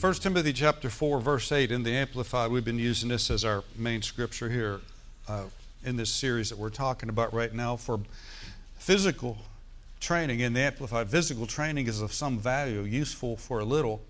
1 0.00 0.14
Timothy 0.14 0.52
chapter 0.52 0.88
4, 0.88 1.20
verse 1.20 1.50
8 1.50 1.72
in 1.72 1.82
the 1.82 1.90
Amplified, 1.90 2.52
we've 2.52 2.64
been 2.64 2.78
using 2.78 3.08
this 3.08 3.32
as 3.32 3.44
our 3.44 3.64
main 3.74 4.00
scripture 4.00 4.48
here 4.48 4.80
uh, 5.26 5.42
in 5.84 5.96
this 5.96 6.08
series 6.08 6.50
that 6.50 6.56
we're 6.56 6.70
talking 6.70 7.08
about 7.08 7.34
right 7.34 7.52
now 7.52 7.74
for 7.74 7.98
physical 8.78 9.38
training 9.98 10.38
in 10.38 10.52
the 10.52 10.60
Amplified. 10.60 11.10
Physical 11.10 11.48
training 11.48 11.88
is 11.88 12.00
of 12.00 12.12
some 12.12 12.38
value, 12.38 12.82
useful 12.82 13.36
for 13.36 13.58
a 13.58 13.64
little, 13.64 14.00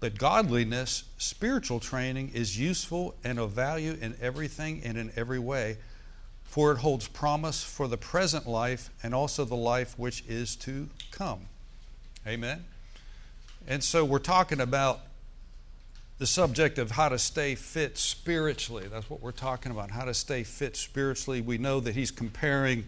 but 0.00 0.18
godliness, 0.18 1.04
spiritual 1.18 1.78
training, 1.78 2.32
is 2.34 2.58
useful 2.58 3.14
and 3.22 3.38
of 3.38 3.52
value 3.52 3.96
in 4.00 4.16
everything 4.20 4.82
and 4.84 4.98
in 4.98 5.12
every 5.14 5.38
way, 5.38 5.76
for 6.42 6.72
it 6.72 6.78
holds 6.78 7.06
promise 7.06 7.62
for 7.62 7.86
the 7.86 7.96
present 7.96 8.48
life 8.48 8.90
and 9.04 9.14
also 9.14 9.44
the 9.44 9.54
life 9.54 9.96
which 9.96 10.24
is 10.26 10.56
to 10.56 10.88
come. 11.12 11.42
Amen. 12.26 12.64
And 13.68 13.84
so 13.84 14.04
we're 14.04 14.18
talking 14.18 14.60
about 14.60 15.02
the 16.22 16.26
subject 16.28 16.78
of 16.78 16.92
how 16.92 17.08
to 17.08 17.18
stay 17.18 17.56
fit 17.56 17.98
spiritually. 17.98 18.86
That's 18.86 19.10
what 19.10 19.20
we're 19.20 19.32
talking 19.32 19.72
about, 19.72 19.90
how 19.90 20.04
to 20.04 20.14
stay 20.14 20.44
fit 20.44 20.76
spiritually. 20.76 21.40
We 21.40 21.58
know 21.58 21.80
that 21.80 21.96
he's 21.96 22.12
comparing 22.12 22.84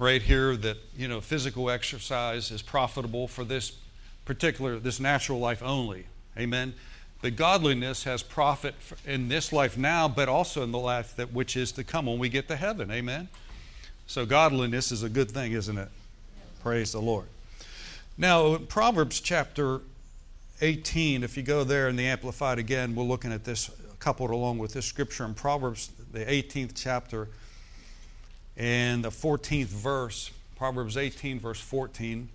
right 0.00 0.20
here 0.20 0.56
that, 0.56 0.78
you 0.96 1.06
know, 1.06 1.20
physical 1.20 1.70
exercise 1.70 2.50
is 2.50 2.60
profitable 2.60 3.28
for 3.28 3.44
this 3.44 3.70
particular, 4.24 4.80
this 4.80 4.98
natural 4.98 5.38
life 5.38 5.62
only. 5.62 6.06
Amen. 6.36 6.74
But 7.20 7.36
godliness 7.36 8.02
has 8.02 8.24
profit 8.24 8.74
in 9.06 9.28
this 9.28 9.52
life 9.52 9.78
now, 9.78 10.08
but 10.08 10.28
also 10.28 10.64
in 10.64 10.72
the 10.72 10.78
life 10.80 11.14
that 11.14 11.32
which 11.32 11.56
is 11.56 11.70
to 11.72 11.84
come 11.84 12.06
when 12.06 12.18
we 12.18 12.28
get 12.28 12.48
to 12.48 12.56
heaven. 12.56 12.90
Amen. 12.90 13.28
So 14.08 14.26
godliness 14.26 14.90
is 14.90 15.04
a 15.04 15.08
good 15.08 15.30
thing, 15.30 15.52
isn't 15.52 15.78
it? 15.78 15.88
Praise 16.64 16.90
the 16.90 17.00
Lord. 17.00 17.26
Now, 18.18 18.56
Proverbs 18.56 19.20
chapter 19.20 19.82
18, 20.60 21.24
if 21.24 21.36
you 21.36 21.42
go 21.42 21.64
there 21.64 21.88
in 21.88 21.96
the 21.96 22.06
Amplified 22.06 22.58
again, 22.58 22.94
we're 22.94 23.04
looking 23.04 23.32
at 23.32 23.44
this 23.44 23.70
coupled 23.98 24.30
along 24.30 24.58
with 24.58 24.72
this 24.72 24.84
scripture 24.84 25.24
in 25.24 25.34
Proverbs, 25.34 25.90
the 26.12 26.24
18th 26.24 26.72
chapter 26.74 27.28
and 28.56 29.04
the 29.04 29.10
14th 29.10 29.66
verse, 29.66 30.30
Proverbs 30.56 30.96
18, 30.96 31.40
verse 31.40 31.60
14. 31.60 32.28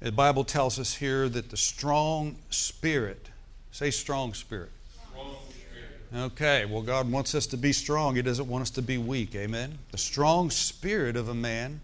The 0.00 0.12
Bible 0.12 0.44
tells 0.44 0.78
us 0.78 0.94
here 0.94 1.28
that 1.28 1.50
the 1.50 1.56
strong 1.56 2.36
spirit, 2.50 3.28
say 3.70 3.90
strong 3.90 4.34
spirit. 4.34 4.70
Strong 5.10 5.36
spirit. 5.50 6.32
Okay, 6.32 6.64
well, 6.64 6.82
God 6.82 7.10
wants 7.10 7.34
us 7.34 7.46
to 7.48 7.56
be 7.56 7.72
strong. 7.72 8.16
He 8.16 8.22
doesn't 8.22 8.48
want 8.48 8.62
us 8.62 8.70
to 8.70 8.82
be 8.82 8.98
weak. 8.98 9.34
Amen. 9.34 9.78
The 9.92 9.98
strong 9.98 10.50
spirit 10.50 11.16
of 11.16 11.28
a 11.28 11.34
man 11.34 11.80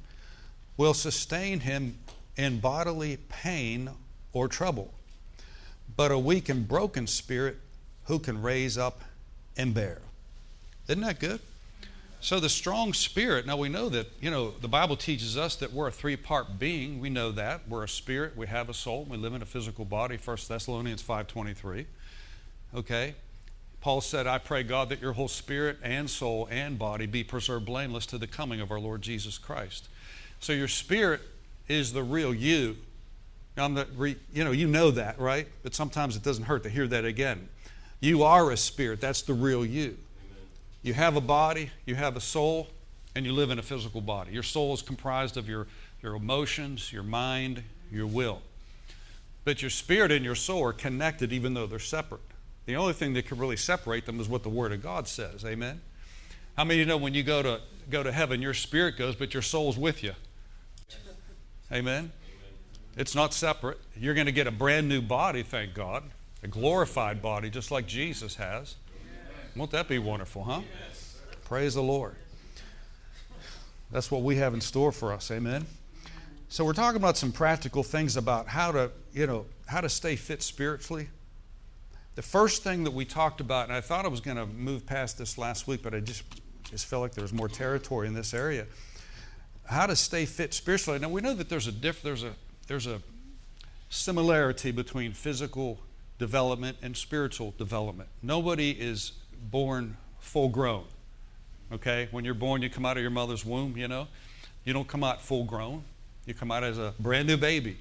will 0.76 0.94
sustain 0.94 1.60
him 1.60 1.98
in 2.36 2.60
bodily 2.60 3.18
pain 3.28 3.90
or 4.32 4.48
trouble. 4.48 4.92
But 5.96 6.10
a 6.10 6.18
weak 6.18 6.48
and 6.48 6.66
broken 6.68 7.06
spirit, 7.06 7.56
who 8.04 8.18
can 8.18 8.42
raise 8.42 8.76
up 8.76 9.02
and 9.56 9.72
bear? 9.72 9.98
Isn't 10.88 11.02
that 11.02 11.18
good? 11.18 11.40
So 12.20 12.40
the 12.40 12.48
strong 12.48 12.92
spirit, 12.92 13.46
now 13.46 13.56
we 13.56 13.68
know 13.68 13.88
that, 13.88 14.10
you 14.20 14.30
know, 14.30 14.50
the 14.50 14.68
Bible 14.68 14.96
teaches 14.96 15.36
us 15.36 15.56
that 15.56 15.72
we're 15.72 15.88
a 15.88 15.92
three-part 15.92 16.58
being. 16.58 17.00
We 17.00 17.10
know 17.10 17.30
that. 17.32 17.68
We're 17.68 17.84
a 17.84 17.88
spirit, 17.88 18.36
we 18.36 18.46
have 18.46 18.68
a 18.68 18.74
soul, 18.74 19.06
we 19.08 19.16
live 19.16 19.34
in 19.34 19.42
a 19.42 19.46
physical 19.46 19.84
body, 19.84 20.18
1 20.22 20.36
Thessalonians 20.48 21.02
5.23. 21.02 21.86
Okay? 22.74 23.14
Paul 23.80 24.00
said, 24.00 24.26
I 24.26 24.38
pray, 24.38 24.64
God, 24.64 24.88
that 24.88 25.00
your 25.00 25.12
whole 25.12 25.28
spirit 25.28 25.78
and 25.82 26.10
soul 26.10 26.48
and 26.50 26.78
body 26.78 27.06
be 27.06 27.22
preserved 27.22 27.66
blameless 27.66 28.06
to 28.06 28.18
the 28.18 28.26
coming 28.26 28.60
of 28.60 28.72
our 28.72 28.80
Lord 28.80 29.02
Jesus 29.02 29.38
Christ. 29.38 29.88
So 30.40 30.52
your 30.52 30.68
spirit 30.68 31.20
is 31.68 31.92
the 31.92 32.02
real 32.02 32.34
you. 32.34 32.76
Now, 33.56 33.84
re, 33.96 34.16
you 34.32 34.44
know, 34.44 34.50
you 34.50 34.66
know 34.66 34.90
that, 34.90 35.18
right? 35.18 35.48
But 35.62 35.74
sometimes 35.74 36.16
it 36.16 36.22
doesn't 36.22 36.44
hurt 36.44 36.62
to 36.64 36.68
hear 36.68 36.86
that 36.88 37.04
again. 37.04 37.48
You 38.00 38.22
are 38.24 38.50
a 38.50 38.56
spirit. 38.56 39.00
That's 39.00 39.22
the 39.22 39.34
real 39.34 39.64
you. 39.64 39.96
You 40.82 40.92
have 40.94 41.16
a 41.16 41.20
body, 41.20 41.70
you 41.86 41.94
have 41.94 42.16
a 42.16 42.20
soul, 42.20 42.68
and 43.14 43.24
you 43.24 43.32
live 43.32 43.50
in 43.50 43.58
a 43.58 43.62
physical 43.62 44.00
body. 44.00 44.32
Your 44.32 44.42
soul 44.42 44.74
is 44.74 44.82
comprised 44.82 45.36
of 45.36 45.48
your, 45.48 45.66
your 46.02 46.14
emotions, 46.14 46.92
your 46.92 47.02
mind, 47.02 47.62
your 47.90 48.06
will. 48.06 48.42
But 49.44 49.62
your 49.62 49.70
spirit 49.70 50.12
and 50.12 50.24
your 50.24 50.34
soul 50.34 50.62
are 50.64 50.72
connected 50.72 51.32
even 51.32 51.54
though 51.54 51.66
they're 51.66 51.78
separate. 51.78 52.20
The 52.66 52.76
only 52.76 52.92
thing 52.92 53.14
that 53.14 53.26
can 53.26 53.38
really 53.38 53.56
separate 53.56 54.04
them 54.06 54.20
is 54.20 54.28
what 54.28 54.42
the 54.42 54.48
Word 54.48 54.72
of 54.72 54.82
God 54.82 55.08
says. 55.08 55.44
Amen? 55.44 55.80
How 56.56 56.64
many 56.64 56.80
of 56.80 56.86
you 56.86 56.92
know 56.92 56.96
when 56.96 57.14
you 57.14 57.22
go 57.22 57.42
to, 57.42 57.60
go 57.90 58.02
to 58.02 58.12
heaven, 58.12 58.42
your 58.42 58.54
spirit 58.54 58.96
goes, 58.98 59.14
but 59.14 59.32
your 59.32 59.42
soul's 59.42 59.78
with 59.78 60.02
you? 60.02 60.12
Amen? 61.72 62.12
It's 62.96 63.14
not 63.14 63.34
separate. 63.34 63.78
You're 63.96 64.14
going 64.14 64.26
to 64.26 64.32
get 64.32 64.46
a 64.46 64.52
brand 64.52 64.88
new 64.88 65.02
body, 65.02 65.42
thank 65.42 65.74
God, 65.74 66.04
a 66.42 66.48
glorified 66.48 67.20
body, 67.20 67.50
just 67.50 67.70
like 67.70 67.86
Jesus 67.86 68.36
has. 68.36 68.76
Won't 69.54 69.70
that 69.72 69.88
be 69.88 69.98
wonderful, 69.98 70.44
huh? 70.44 70.60
Praise 71.44 71.74
the 71.74 71.82
Lord. 71.82 72.16
That's 73.90 74.10
what 74.10 74.22
we 74.22 74.36
have 74.36 74.54
in 74.54 74.60
store 74.60 74.92
for 74.92 75.12
us. 75.12 75.30
Amen. 75.30 75.66
So 76.48 76.64
we're 76.64 76.72
talking 76.72 76.96
about 76.96 77.16
some 77.16 77.32
practical 77.32 77.82
things 77.82 78.16
about 78.16 78.48
how 78.48 78.72
to, 78.72 78.90
you 79.12 79.26
know, 79.26 79.46
how 79.66 79.80
to 79.80 79.88
stay 79.88 80.16
fit 80.16 80.42
spiritually. 80.42 81.08
The 82.14 82.22
first 82.22 82.62
thing 82.62 82.84
that 82.84 82.92
we 82.92 83.04
talked 83.04 83.40
about, 83.40 83.64
and 83.64 83.72
I 83.76 83.80
thought 83.80 84.04
I 84.04 84.08
was 84.08 84.20
going 84.20 84.36
to 84.36 84.46
move 84.46 84.86
past 84.86 85.18
this 85.18 85.36
last 85.36 85.66
week, 85.66 85.82
but 85.82 85.94
I 85.94 86.00
just 86.00 86.22
just 86.70 86.86
felt 86.86 87.02
like 87.02 87.14
there 87.14 87.22
was 87.22 87.32
more 87.32 87.48
territory 87.48 88.08
in 88.08 88.14
this 88.14 88.34
area. 88.34 88.66
How 89.68 89.86
to 89.86 89.96
stay 89.96 90.26
fit 90.26 90.54
spiritually. 90.54 90.98
Now 90.98 91.08
we 91.08 91.20
know 91.20 91.34
that 91.34 91.48
there's 91.48 91.66
a 91.66 91.72
diff, 91.72 92.02
there's 92.02 92.22
a 92.22 92.32
there's 92.66 92.86
a 92.86 93.00
similarity 93.88 94.72
between 94.72 95.12
physical 95.12 95.78
development 96.18 96.78
and 96.82 96.96
spiritual 96.96 97.54
development. 97.58 98.08
Nobody 98.22 98.70
is 98.70 99.12
born 99.50 99.96
full 100.20 100.48
grown. 100.48 100.84
Okay? 101.72 102.08
When 102.10 102.24
you're 102.24 102.34
born, 102.34 102.62
you 102.62 102.70
come 102.70 102.86
out 102.86 102.96
of 102.96 103.02
your 103.02 103.10
mother's 103.10 103.44
womb, 103.44 103.76
you 103.76 103.88
know. 103.88 104.08
You 104.64 104.72
don't 104.72 104.88
come 104.88 105.04
out 105.04 105.22
full 105.22 105.44
grown. 105.44 105.84
You 106.26 106.34
come 106.34 106.50
out 106.50 106.64
as 106.64 106.78
a 106.78 106.94
brand 106.98 107.28
new 107.28 107.36
baby. 107.36 107.76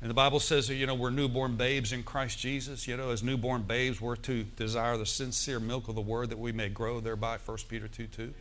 And 0.00 0.10
the 0.10 0.14
Bible 0.14 0.40
says 0.40 0.66
that, 0.66 0.74
you 0.74 0.86
know, 0.86 0.96
we're 0.96 1.10
newborn 1.10 1.54
babes 1.54 1.92
in 1.92 2.02
Christ 2.02 2.40
Jesus. 2.40 2.88
You 2.88 2.96
know, 2.96 3.10
as 3.10 3.22
newborn 3.22 3.62
babes, 3.62 4.00
we're 4.00 4.16
to 4.16 4.42
desire 4.42 4.96
the 4.96 5.06
sincere 5.06 5.60
milk 5.60 5.86
of 5.86 5.94
the 5.94 6.00
word 6.00 6.30
that 6.30 6.38
we 6.38 6.50
may 6.50 6.68
grow 6.68 6.98
thereby, 6.98 7.38
1 7.44 7.58
Peter 7.68 7.86
2 7.86 8.08
2. 8.08 8.34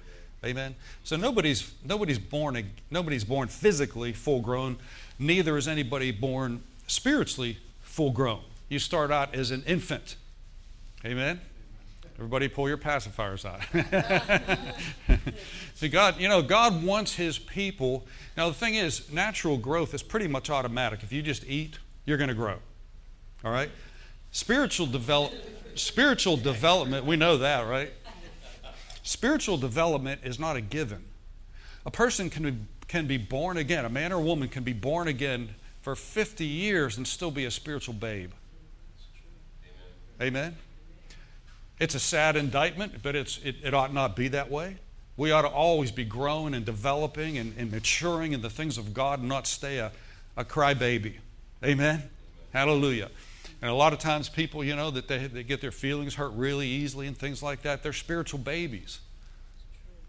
Amen. 0.44 0.76
So 1.04 1.18
nobody's 1.18 1.72
nobody's 1.84 2.18
born 2.18 2.72
nobody's 2.90 3.24
born 3.24 3.48
physically 3.48 4.12
full 4.12 4.42
grown, 4.42 4.78
neither 5.20 5.56
is 5.58 5.68
anybody 5.68 6.12
born 6.12 6.64
spiritually 6.88 7.58
full 7.82 8.12
grown. 8.12 8.42
You 8.68 8.80
start 8.80 9.12
out 9.12 9.36
as 9.36 9.52
an 9.52 9.64
infant. 9.68 10.16
Amen. 11.06 11.42
Everybody 12.16 12.48
pull 12.48 12.68
your 12.68 12.78
pacifiers 12.78 13.46
out. 13.46 13.62
See, 15.76 15.88
God, 15.88 16.20
you 16.20 16.30
know, 16.30 16.44
God 16.44 16.84
wants 16.84 17.16
His 17.16 17.40
people. 17.40 18.06
Now, 18.38 18.48
the 18.48 18.54
thing 18.54 18.76
is, 18.76 19.12
natural 19.12 19.58
growth 19.58 19.96
is 19.96 20.04
pretty 20.04 20.28
much 20.28 20.52
automatic. 20.52 21.02
If 21.02 21.12
you 21.12 21.24
just 21.24 21.44
eat, 21.48 21.80
you're 22.06 22.20
going 22.20 22.28
to 22.28 22.36
grow. 22.36 22.58
All 23.44 23.52
right? 23.52 23.72
Spiritual, 24.32 24.86
develop, 24.86 25.34
spiritual 25.74 26.38
development, 26.38 27.06
we 27.06 27.16
know 27.16 27.38
that, 27.38 27.68
right? 27.68 27.92
Spiritual 29.04 29.58
development 29.58 30.22
is 30.24 30.40
not 30.40 30.56
a 30.56 30.62
given. 30.62 31.04
A 31.86 31.92
person 31.92 32.30
can 32.30 32.44
be, 32.44 32.56
can 32.88 33.08
be 33.08 33.18
born 33.18 33.58
again, 33.58 33.86
a 33.86 33.90
man 33.90 34.12
or 34.12 34.18
a 34.18 34.22
woman 34.22 34.48
can 34.48 34.64
be 34.64 34.74
born 34.74 35.08
again 35.08 35.50
for 35.82 35.96
50 35.96 36.46
years 36.46 36.98
and 36.98 37.08
still 37.08 37.32
be 37.32 37.46
a 37.46 37.52
spiritual 37.52 37.96
babe. 37.96 38.32
Amen? 40.22 40.38
Amen? 40.38 40.56
It's 41.80 41.96
a 41.96 42.00
sad 42.00 42.36
indictment, 42.36 43.02
but 43.02 43.16
it's, 43.16 43.40
it, 43.44 43.56
it 43.64 43.74
ought 43.74 43.92
not 43.92 44.16
be 44.16 44.28
that 44.28 44.52
way. 44.52 44.78
We 45.18 45.32
ought 45.32 45.42
to 45.42 45.48
always 45.48 45.92
be 45.92 46.06
growing 46.06 46.54
and 46.54 46.64
developing 46.64 47.40
and, 47.40 47.56
and 47.58 47.72
maturing 47.72 48.34
in 48.34 48.42
the 48.42 48.50
things 48.50 48.78
of 48.78 48.94
God 48.94 49.20
and 49.20 49.28
not 49.28 49.48
stay 49.48 49.80
a, 49.80 49.92
a 50.38 50.46
crybaby. 50.46 51.16
Amen? 51.64 52.04
Hallelujah. 52.54 53.10
And 53.62 53.70
a 53.70 53.74
lot 53.76 53.94
of 53.94 54.00
times 54.00 54.28
people, 54.28 54.64
you 54.64 54.76
know, 54.76 54.90
that 54.92 55.08
they, 55.08 55.28
they 55.28 55.44
get 55.44 55.62
their 55.62 55.72
feelings 55.72 56.16
hurt 56.16 56.32
really 56.34 56.68
easily 56.68 57.08
and 57.08 57.16
things 57.16 57.44
like 57.44 57.62
that. 57.62 57.84
They're 57.84 57.94
spiritual 57.94 58.40
babies. 58.40 59.00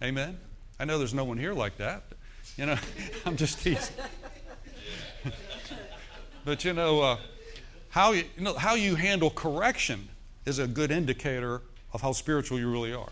Amen? 0.02 0.38
I 0.80 0.84
know 0.84 0.98
there's 0.98 1.14
no 1.14 1.24
one 1.24 1.36
here 1.36 1.52
like 1.52 1.76
that. 1.76 2.04
But, 2.08 2.18
you 2.56 2.66
know, 2.66 2.78
I'm 3.26 3.36
just 3.36 3.62
teasing. 3.62 3.94
but 6.44 6.64
you 6.64 6.72
know, 6.72 7.00
uh, 7.02 7.16
how 7.90 8.12
you, 8.12 8.24
you 8.36 8.42
know 8.42 8.54
how 8.54 8.74
you 8.74 8.94
handle 8.94 9.30
correction 9.30 10.08
is 10.46 10.58
a 10.58 10.66
good 10.66 10.90
indicator 10.90 11.60
of 11.92 12.00
how 12.00 12.12
spiritual 12.12 12.58
you 12.58 12.70
really 12.70 12.94
are. 12.94 13.10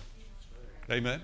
Amen. 0.91 1.21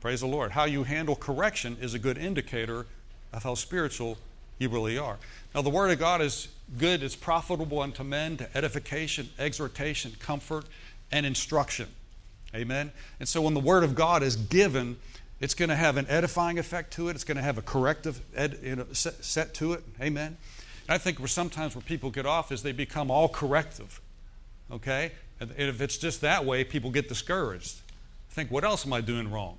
Praise 0.00 0.20
the 0.20 0.26
Lord. 0.26 0.52
How 0.52 0.64
you 0.64 0.82
handle 0.84 1.16
correction 1.16 1.76
is 1.80 1.94
a 1.94 1.98
good 1.98 2.18
indicator 2.18 2.86
of 3.32 3.42
how 3.42 3.54
spiritual 3.54 4.18
you 4.58 4.68
really 4.68 4.98
are. 4.98 5.18
Now, 5.54 5.62
the 5.62 5.70
Word 5.70 5.90
of 5.90 5.98
God 5.98 6.20
is 6.20 6.48
good, 6.78 7.02
it's 7.02 7.16
profitable 7.16 7.80
unto 7.80 8.02
men 8.02 8.36
to 8.38 8.56
edification, 8.56 9.28
exhortation, 9.38 10.12
comfort, 10.18 10.66
and 11.12 11.24
instruction. 11.24 11.88
Amen. 12.54 12.92
And 13.20 13.28
so, 13.28 13.42
when 13.42 13.54
the 13.54 13.60
Word 13.60 13.84
of 13.84 13.94
God 13.94 14.22
is 14.22 14.36
given, 14.36 14.96
it's 15.40 15.54
going 15.54 15.68
to 15.68 15.76
have 15.76 15.96
an 15.96 16.06
edifying 16.08 16.58
effect 16.58 16.92
to 16.94 17.08
it, 17.08 17.14
it's 17.14 17.24
going 17.24 17.36
to 17.36 17.42
have 17.42 17.58
a 17.58 17.62
corrective 17.62 18.20
ed, 18.34 18.58
you 18.62 18.76
know, 18.76 18.86
set, 18.92 19.24
set 19.24 19.54
to 19.54 19.74
it. 19.74 19.84
Amen. 20.00 20.36
And 20.88 20.94
I 20.94 20.98
think 20.98 21.18
where 21.18 21.28
sometimes 21.28 21.74
where 21.74 21.82
people 21.82 22.10
get 22.10 22.26
off 22.26 22.52
is 22.52 22.62
they 22.62 22.72
become 22.72 23.10
all 23.10 23.28
corrective. 23.28 24.00
Okay? 24.70 25.12
And 25.40 25.52
if 25.56 25.80
it's 25.80 25.98
just 25.98 26.22
that 26.22 26.44
way, 26.44 26.64
people 26.64 26.90
get 26.90 27.08
discouraged. 27.08 27.76
Think, 28.30 28.50
what 28.50 28.64
else 28.64 28.86
am 28.86 28.92
I 28.92 29.00
doing 29.00 29.30
wrong? 29.30 29.58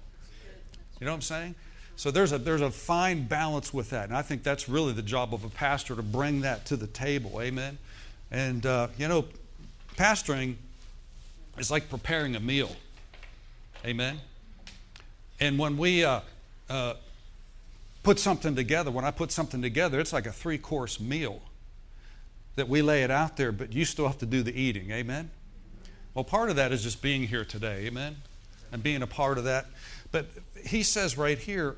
You 0.99 1.05
know 1.05 1.11
what 1.11 1.17
I'm 1.17 1.21
saying? 1.21 1.55
So 1.97 2.11
there's 2.11 2.31
a, 2.31 2.37
there's 2.37 2.61
a 2.61 2.69
fine 2.69 3.23
balance 3.23 3.73
with 3.73 3.89
that. 3.89 4.07
And 4.07 4.15
I 4.15 4.21
think 4.21 4.43
that's 4.43 4.69
really 4.69 4.93
the 4.93 5.01
job 5.01 5.33
of 5.33 5.43
a 5.43 5.49
pastor 5.49 5.95
to 5.95 6.03
bring 6.03 6.41
that 6.41 6.63
to 6.67 6.77
the 6.77 6.85
table. 6.85 7.41
Amen? 7.41 7.79
And, 8.29 8.63
uh, 8.67 8.89
you 8.99 9.07
know, 9.07 9.25
pastoring 9.95 10.55
is 11.57 11.71
like 11.71 11.89
preparing 11.89 12.35
a 12.35 12.39
meal. 12.39 12.69
Amen? 13.83 14.19
And 15.39 15.57
when 15.57 15.75
we 15.75 16.05
uh, 16.05 16.19
uh, 16.69 16.93
put 18.03 18.19
something 18.19 18.55
together, 18.55 18.91
when 18.91 19.03
I 19.03 19.09
put 19.09 19.31
something 19.31 19.63
together, 19.63 19.99
it's 19.99 20.13
like 20.13 20.27
a 20.27 20.31
three 20.31 20.59
course 20.59 20.99
meal 20.99 21.41
that 22.57 22.69
we 22.69 22.83
lay 22.83 23.01
it 23.01 23.09
out 23.09 23.37
there, 23.37 23.51
but 23.51 23.73
you 23.73 23.85
still 23.85 24.05
have 24.05 24.19
to 24.19 24.27
do 24.27 24.43
the 24.43 24.55
eating. 24.55 24.91
Amen? 24.91 25.31
Well, 26.13 26.23
part 26.23 26.51
of 26.51 26.57
that 26.57 26.71
is 26.71 26.83
just 26.83 27.01
being 27.01 27.23
here 27.23 27.43
today. 27.43 27.87
Amen? 27.87 28.17
And 28.71 28.83
being 28.83 29.01
a 29.01 29.07
part 29.07 29.39
of 29.39 29.45
that. 29.45 29.65
But 30.11 30.27
he 30.63 30.83
says 30.83 31.17
right 31.17 31.39
here 31.39 31.75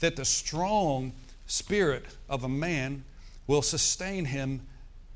that 0.00 0.16
the 0.16 0.24
strong 0.24 1.12
spirit 1.46 2.04
of 2.28 2.44
a 2.44 2.48
man 2.48 3.04
will 3.46 3.62
sustain 3.62 4.24
him 4.24 4.60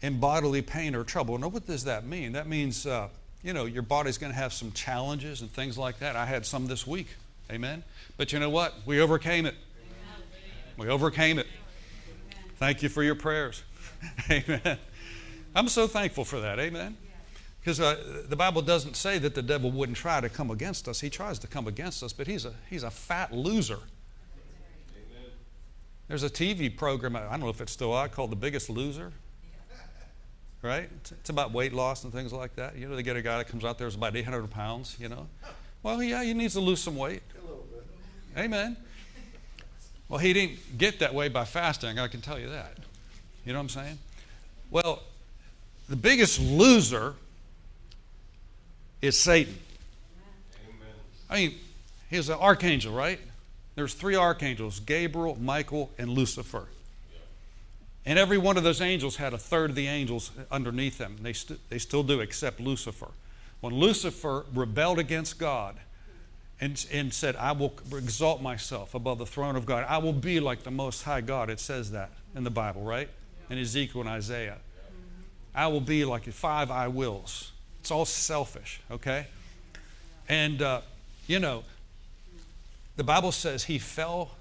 in 0.03 0.21
bodily 0.21 0.63
pain 0.63 0.95
or 0.95 1.05
trouble. 1.05 1.39
Now, 1.39 1.49
what 1.49 1.67
does 1.67 1.85
that 1.85 2.05
mean? 2.05 2.33
That 2.33 2.47
means, 2.47 2.87
uh, 2.87 3.09
you 3.43 3.53
know, 3.53 3.65
your 3.65 3.83
body's 3.83 4.19
going 4.19 4.33
to 4.33 4.39
have 4.39 4.53
some 4.53 4.73
challenges 4.73 5.41
and 5.41 5.51
things 5.51 5.79
like 5.79 5.99
that. 6.01 6.17
I 6.17 6.27
had 6.27 6.45
some 6.45 6.67
this 6.67 6.87
week. 6.87 7.09
Amen. 7.51 7.83
But 8.17 8.33
you 8.33 8.39
know 8.39 8.51
what? 8.51 8.75
We 8.87 9.01
overcame 9.01 9.47
it. 9.47 9.55
We 10.77 10.89
overcame 10.89 11.39
it. 11.39 11.47
Thank 12.57 12.83
you 12.83 12.89
for 12.89 13.03
your 13.03 13.15
prayers. 13.15 13.63
Amen. 14.31 14.79
I'm 15.55 15.69
so 15.69 15.87
thankful 15.87 16.25
for 16.25 16.41
that. 16.41 16.59
Amen. 16.59 16.97
Because 17.61 17.81
uh, 17.81 18.25
the 18.29 18.37
Bible 18.37 18.61
doesn't 18.61 18.97
say 18.97 19.19
that 19.19 19.35
the 19.35 19.43
devil 19.43 19.71
wouldn't 19.71 19.97
try 19.97 20.21
to 20.21 20.29
come 20.29 20.51
against 20.51 20.87
us. 20.89 21.01
He 21.01 21.09
tries 21.09 21.39
to 21.39 21.47
come 21.47 21.67
against 21.67 22.03
us, 22.03 22.13
but 22.13 22.27
he's 22.27 22.45
a, 22.45 22.53
he's 22.69 22.83
a 22.83 22.91
fat 22.91 23.33
loser. 23.33 23.79
There's 26.15 26.23
a 26.23 26.31
TV 26.31 26.71
program, 26.77 27.17
I 27.17 27.23
don't 27.23 27.41
know 27.41 27.49
if 27.49 27.61
it's 27.61 27.73
still 27.73 27.93
out, 27.93 28.13
called 28.13 28.31
The 28.31 28.37
Biggest 28.37 28.71
Loser. 28.71 29.11
Right? 30.63 30.89
It's 31.11 31.29
about 31.29 31.51
weight 31.51 31.73
loss 31.73 32.05
and 32.05 32.13
things 32.13 32.33
like 32.33 32.55
that. 32.55 32.77
You 32.77 32.89
know, 32.89 32.95
they 32.95 33.03
get 33.03 33.17
a 33.17 33.21
guy 33.21 33.39
that 33.39 33.49
comes 33.49 33.65
out 33.65 33.79
there 33.79 33.89
who's 33.89 33.97
about 33.97 34.15
800 34.15 34.49
pounds, 34.49 34.97
you 35.01 35.09
know. 35.09 35.27
Well, 35.83 36.01
yeah, 36.01 36.23
he 36.23 36.33
needs 36.33 36.55
to 36.55 36.61
lose 36.61 36.81
some 36.81 36.95
weight. 36.95 37.25
Amen. 38.39 38.77
Well, 40.09 40.21
he 40.21 40.33
didn't 40.33 40.79
get 40.79 41.01
that 41.01 41.13
way 41.15 41.29
by 41.31 41.45
fasting, 41.45 41.99
I 41.99 42.07
can 42.07 42.21
tell 42.21 42.39
you 42.39 42.49
that. 42.51 42.79
You 43.45 43.53
know 43.53 43.59
what 43.59 43.65
I'm 43.65 43.69
saying? 43.71 43.99
Well, 44.71 45.03
the 45.89 45.97
biggest 45.97 46.39
loser 46.39 47.15
is 49.03 49.19
Satan. 49.19 49.59
Amen. 50.69 50.95
I 51.29 51.35
mean, 51.35 51.55
he's 52.09 52.29
an 52.29 52.39
archangel, 52.39 52.95
right? 52.95 53.19
There's 53.75 53.94
three 53.94 54.17
archangels 54.17 54.81
Gabriel, 54.81 55.37
Michael, 55.41 55.91
and 55.99 56.11
Lucifer. 56.11 56.67
And 58.06 58.19
every 58.19 58.37
one 58.37 58.56
of 58.56 58.65
those 58.65 58.81
angels 58.81 59.17
had 59.17 59.32
a 59.32 59.38
third 59.38 59.71
of 59.71 59.76
the 59.76 59.87
angels 59.87 60.31
underneath 60.50 60.99
them. 60.99 61.17
They, 61.23 61.32
st- 61.32 61.59
they 61.71 61.79
still 61.79 62.03
do, 62.03 62.21
except 62.21 62.61
Lucifer. 62.61 63.09
When 63.61 63.75
Lucifer 63.75 64.44
rebelled 64.53 64.99
against 64.99 65.38
God 65.38 65.76
and, 66.61 66.85
and 66.93 67.15
said, 67.15 67.35
I 67.37 67.53
will 67.53 67.73
exalt 67.93 68.43
myself 68.43 68.94
above 68.94 69.19
the 69.19 69.26
throne 69.26 69.56
of 69.56 69.65
God, 69.65 69.87
I 69.88 69.99
will 69.99 70.12
be 70.12 70.38
like 70.38 70.65
the 70.65 70.70
Most 70.70 71.03
High 71.03 71.23
God, 71.23 71.49
it 71.49 71.61
says 71.61 71.93
that 71.93 72.11
in 72.37 72.44
the 72.44 72.50
Bible, 72.50 72.82
right? 72.82 73.09
In 73.49 73.59
Ezekiel 73.59 74.03
and 74.03 74.11
Isaiah. 74.11 74.59
I 75.55 75.69
will 75.69 75.81
be 75.81 76.05
like 76.05 76.25
five 76.25 76.70
I 76.70 76.88
wills. 76.88 77.53
It's 77.81 77.91
all 77.91 78.05
selfish, 78.05 78.81
okay? 78.91 79.29
And, 80.29 80.61
uh, 80.61 80.82
you 81.27 81.38
know, 81.38 81.65
the 82.96 83.05
Bible 83.05 83.32
says 83.32 83.64
he 83.64 83.79
fell 83.79 84.32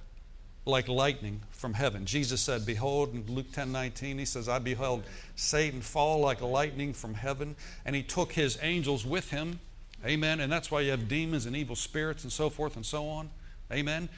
like 0.66 0.88
lightning 0.88 1.42
from 1.52 1.74
heaven. 1.74 2.06
Jesus 2.06 2.42
said, 2.42 2.66
Behold, 2.66 3.14
in 3.14 3.26
Luke 3.34 3.52
10 3.52 3.72
19, 3.72 4.18
he 4.18 4.26
says, 4.26 4.48
I 4.48 4.60
beheld 4.60 5.04
Satan 5.36 5.82
fall 5.82 6.20
like 6.20 6.42
lightning 6.42 6.94
from 6.94 7.14
heaven, 7.14 7.56
and 7.86 7.96
he 7.96 8.04
took 8.04 8.32
his 8.32 8.58
angels 8.62 9.06
with 9.06 9.30
him. 9.30 9.60
Amen. 10.06 10.40
And 10.40 10.52
that's 10.52 10.70
why 10.70 10.82
you 10.82 10.92
have 10.92 11.08
demons 11.08 11.46
and 11.46 11.56
evil 11.56 11.76
spirits 11.76 12.24
and 12.24 12.32
so 12.32 12.50
forth 12.50 12.76
and 12.76 12.86
so 12.86 13.08
on. 13.08 13.30
Amen. 13.72 14.10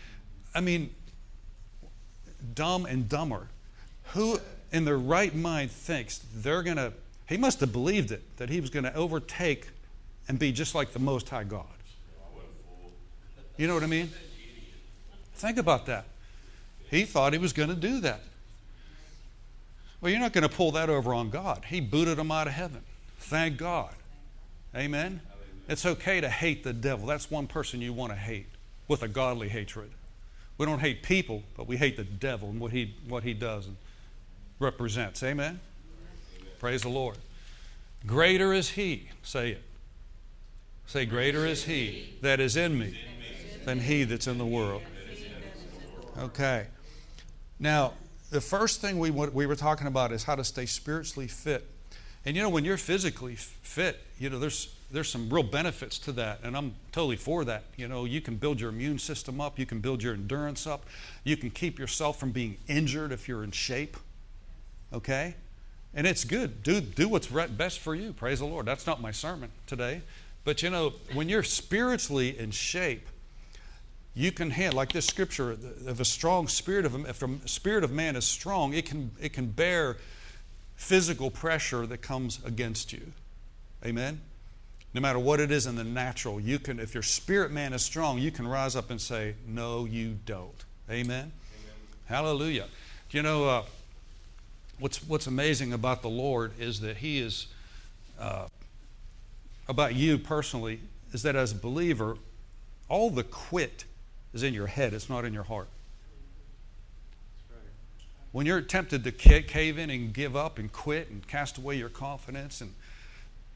I 0.53 0.61
mean, 0.61 0.93
dumb 2.53 2.85
and 2.85 3.07
dumber. 3.07 3.47
Who 4.13 4.39
in 4.71 4.85
their 4.85 4.97
right 4.97 5.33
mind 5.33 5.71
thinks 5.71 6.19
they're 6.33 6.63
going 6.63 6.77
to, 6.77 6.93
he 7.29 7.37
must 7.37 7.59
have 7.59 7.71
believed 7.71 8.11
it, 8.11 8.37
that 8.37 8.49
he 8.49 8.59
was 8.59 8.69
going 8.69 8.85
to 8.85 8.93
overtake 8.95 9.67
and 10.27 10.39
be 10.39 10.51
just 10.51 10.73
like 10.73 10.91
the 10.91 10.99
Most 10.99 11.29
High 11.29 11.43
God. 11.43 11.65
You 13.57 13.67
know 13.67 13.73
what 13.73 13.83
I 13.83 13.87
mean? 13.87 14.11
Think 15.35 15.57
about 15.57 15.85
that. 15.85 16.05
He 16.89 17.03
thought 17.03 17.33
he 17.33 17.39
was 17.39 17.53
going 17.53 17.69
to 17.69 17.75
do 17.75 18.01
that. 18.01 18.21
Well, 20.01 20.11
you're 20.11 20.19
not 20.19 20.33
going 20.33 20.47
to 20.47 20.53
pull 20.53 20.71
that 20.73 20.89
over 20.89 21.13
on 21.13 21.29
God. 21.29 21.63
He 21.67 21.81
booted 21.81 22.19
him 22.19 22.31
out 22.31 22.47
of 22.47 22.53
heaven. 22.53 22.81
Thank 23.19 23.57
God. 23.57 23.93
Amen. 24.75 25.21
It's 25.67 25.85
okay 25.85 26.21
to 26.21 26.29
hate 26.29 26.63
the 26.63 26.73
devil. 26.73 27.07
That's 27.07 27.31
one 27.31 27.47
person 27.47 27.81
you 27.81 27.93
want 27.93 28.11
to 28.11 28.17
hate 28.17 28.47
with 28.87 29.03
a 29.03 29.07
godly 29.07 29.49
hatred. 29.49 29.89
We 30.57 30.65
don't 30.65 30.79
hate 30.79 31.01
people, 31.01 31.43
but 31.57 31.67
we 31.67 31.77
hate 31.77 31.97
the 31.97 32.03
devil 32.03 32.49
and 32.49 32.59
what 32.59 32.71
he, 32.71 32.93
what 33.07 33.23
he 33.23 33.33
does 33.33 33.65
and 33.65 33.77
represents. 34.59 35.23
Amen? 35.23 35.59
Amen? 36.39 36.51
Praise 36.59 36.83
the 36.83 36.89
Lord. 36.89 37.17
Greater 38.05 38.53
is 38.53 38.69
he, 38.69 39.09
say 39.23 39.51
it. 39.51 39.63
Say, 40.85 41.05
Greater 41.05 41.45
is 41.45 41.65
he 41.65 42.13
that 42.21 42.39
is 42.39 42.55
in 42.55 42.77
me 42.77 42.95
than 43.65 43.79
he 43.79 44.03
that's 44.03 44.27
in 44.27 44.37
the 44.37 44.45
world. 44.45 44.83
Okay. 46.17 46.67
Now, 47.59 47.93
the 48.29 48.41
first 48.41 48.81
thing 48.81 48.99
we, 48.99 49.11
we 49.11 49.45
were 49.45 49.55
talking 49.55 49.87
about 49.87 50.11
is 50.11 50.23
how 50.23 50.35
to 50.35 50.43
stay 50.43 50.65
spiritually 50.65 51.27
fit. 51.27 51.67
And 52.25 52.35
you 52.35 52.41
know, 52.41 52.49
when 52.49 52.65
you're 52.65 52.77
physically 52.77 53.35
fit, 53.35 54.01
you 54.17 54.29
know, 54.29 54.39
there's, 54.39 54.73
there's 54.91 55.09
some 55.09 55.29
real 55.29 55.43
benefits 55.43 55.99
to 55.99 56.11
that. 56.13 56.39
And 56.43 56.57
I'm 56.57 56.73
totally 56.91 57.17
for 57.17 57.45
that. 57.45 57.65
You 57.75 57.87
know, 57.87 58.05
you 58.05 58.21
can 58.21 58.35
build 58.35 58.59
your 58.59 58.69
immune 58.69 58.99
system 58.99 59.39
up, 59.39 59.59
you 59.59 59.65
can 59.65 59.79
build 59.79 60.01
your 60.01 60.13
endurance 60.13 60.65
up, 60.65 60.85
you 61.23 61.37
can 61.37 61.49
keep 61.49 61.77
yourself 61.77 62.19
from 62.19 62.31
being 62.31 62.57
injured 62.67 63.11
if 63.11 63.27
you're 63.27 63.43
in 63.43 63.51
shape. 63.51 63.97
Okay? 64.91 65.35
And 65.93 66.07
it's 66.07 66.23
good. 66.23 66.63
Do, 66.63 66.81
do 66.81 67.07
what's 67.07 67.27
best 67.27 67.79
for 67.79 67.95
you. 67.95 68.13
Praise 68.13 68.39
the 68.39 68.45
Lord. 68.45 68.65
That's 68.65 68.87
not 68.87 69.01
my 69.01 69.11
sermon 69.11 69.49
today. 69.67 70.01
But 70.43 70.61
you 70.61 70.69
know, 70.69 70.93
when 71.13 71.29
you're 71.29 71.43
spiritually 71.43 72.37
in 72.37 72.51
shape, 72.51 73.07
you 74.15 74.31
can 74.31 74.49
handle 74.49 74.77
like 74.77 74.93
this 74.93 75.05
scripture 75.05 75.57
if 75.85 75.99
a 75.99 76.05
strong 76.05 76.47
spirit 76.47 76.85
of 76.85 77.07
if 77.07 77.21
a 77.21 77.47
spirit 77.47 77.83
of 77.83 77.91
man 77.91 78.15
is 78.15 78.25
strong 78.25 78.73
it 78.73 78.85
can 78.85 79.11
it 79.21 79.33
can 79.33 79.47
bear 79.47 79.97
physical 80.75 81.29
pressure 81.29 81.85
that 81.85 82.01
comes 82.01 82.39
against 82.45 82.91
you. 82.91 83.13
Amen? 83.85 84.19
No 84.93 85.01
matter 85.01 85.19
what 85.19 85.39
it 85.39 85.51
is 85.51 85.67
in 85.67 85.75
the 85.75 85.83
natural 85.83 86.39
you 86.39 86.59
can 86.59 86.79
if 86.79 86.93
your 86.93 87.03
spirit 87.03 87.51
man 87.51 87.73
is 87.73 87.83
strong 87.83 88.17
you 88.17 88.31
can 88.31 88.47
rise 88.47 88.75
up 88.75 88.89
and 88.89 88.99
say 88.99 89.35
no 89.45 89.85
you 89.85 90.17
don't. 90.25 90.63
Amen, 90.89 91.09
amen. 91.09 91.31
hallelujah. 92.05 92.67
You 93.11 93.21
know 93.21 93.45
uh, 93.45 93.63
what's 94.79 95.03
what's 95.07 95.27
amazing 95.27 95.73
about 95.73 96.01
the 96.01 96.09
lord 96.09 96.53
is 96.57 96.79
that 96.81 96.97
he 96.97 97.19
is 97.19 97.47
uh, 98.17 98.47
about 99.67 99.93
you 99.93 100.17
personally 100.17 100.79
is 101.11 101.23
that 101.23 101.35
as 101.35 101.51
a 101.51 101.55
believer 101.55 102.17
all 102.87 103.09
the 103.09 103.23
quit 103.23 103.85
is 104.35 104.43
in 104.43 104.53
your 104.53 104.67
head, 104.67 104.93
it's 104.93 105.09
not 105.09 105.25
in 105.25 105.33
your 105.33 105.43
heart. 105.43 105.69
When 108.33 108.45
you're 108.45 108.61
tempted 108.61 109.05
to 109.05 109.11
cave 109.13 109.79
in 109.79 109.89
and 109.89 110.13
give 110.13 110.35
up 110.35 110.59
and 110.59 110.69
quit 110.69 111.09
and 111.09 111.25
cast 111.25 111.57
away 111.57 111.77
your 111.77 111.87
confidence 111.87 112.59
and 112.59 112.73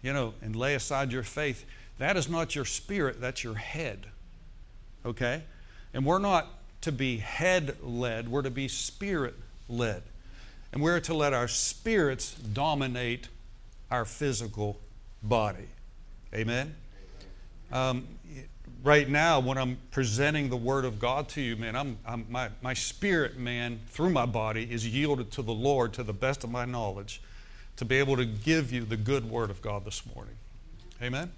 you 0.01 0.13
know 0.13 0.33
and 0.41 0.55
lay 0.55 0.73
aside 0.73 1.11
your 1.11 1.23
faith, 1.23 1.65
that 1.97 2.15
is 2.15 2.29
not 2.29 2.55
your 2.55 2.63
spirit, 2.63 3.19
that's 3.19 3.43
your 3.43 3.55
head. 3.55 4.07
Okay? 5.05 5.43
And 5.93 6.05
we're 6.05 6.19
not 6.19 6.47
to 6.81 6.93
be 6.93 7.17
head 7.17 7.75
led, 7.83 8.29
we're 8.29 8.41
to 8.41 8.49
be 8.49 8.69
spirit 8.69 9.35
led. 9.67 10.01
And 10.71 10.81
we're 10.81 11.01
to 11.01 11.13
let 11.13 11.33
our 11.33 11.49
spirits 11.49 12.35
dominate 12.35 13.27
our 13.91 14.05
physical 14.05 14.79
body. 15.21 15.67
Amen? 16.33 16.75
Um, 17.71 18.07
right 18.83 19.07
now, 19.07 19.39
when 19.39 19.57
I'm 19.57 19.77
presenting 19.91 20.49
the 20.49 20.57
Word 20.57 20.85
of 20.85 20.99
God 20.99 21.29
to 21.29 21.41
you, 21.41 21.55
man, 21.55 21.75
I'm, 21.75 21.97
I'm, 22.05 22.25
my, 22.29 22.49
my 22.61 22.73
spirit, 22.73 23.37
man, 23.37 23.79
through 23.87 24.09
my 24.09 24.25
body 24.25 24.67
is 24.69 24.87
yielded 24.87 25.31
to 25.31 25.41
the 25.41 25.53
Lord 25.53 25.93
to 25.93 26.03
the 26.03 26.13
best 26.13 26.43
of 26.43 26.51
my 26.51 26.65
knowledge 26.65 27.21
to 27.77 27.85
be 27.85 27.97
able 27.97 28.17
to 28.17 28.25
give 28.25 28.71
you 28.71 28.83
the 28.83 28.97
good 28.97 29.29
Word 29.29 29.49
of 29.49 29.61
God 29.61 29.85
this 29.85 30.03
morning. 30.13 30.35
Amen? 31.01 31.31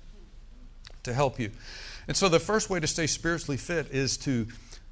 To 1.03 1.13
help 1.13 1.39
you. 1.39 1.51
And 2.07 2.17
so 2.17 2.29
the 2.29 2.39
first 2.39 2.69
way 2.69 2.79
to 2.79 2.87
stay 2.87 3.07
spiritually 3.07 3.57
fit 3.57 3.87
is 3.91 4.17
to 4.17 4.47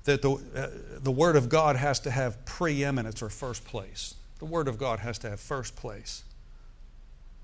that 0.06 0.22
the, 0.22 0.32
uh, 0.32 0.68
the 1.00 1.12
Word 1.12 1.36
of 1.36 1.50
God 1.50 1.76
has 1.76 2.00
to 2.02 2.12
have 2.12 2.44
preeminence 2.46 3.22
or 3.22 3.30
first 3.30 3.66
place. 3.66 4.16
The 4.40 4.46
Word 4.46 4.68
of 4.68 4.78
God 4.78 5.00
has 5.00 5.18
to 5.20 5.30
have 5.30 5.40
first 5.40 5.76
place 5.76 6.24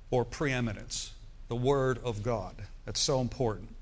or 0.10 0.24
preeminence. 0.24 1.12
The 1.48 1.56
Word 1.56 2.00
of 2.04 2.24
God. 2.24 2.56
That's 2.86 3.00
so 3.00 3.22
important. 3.22 3.75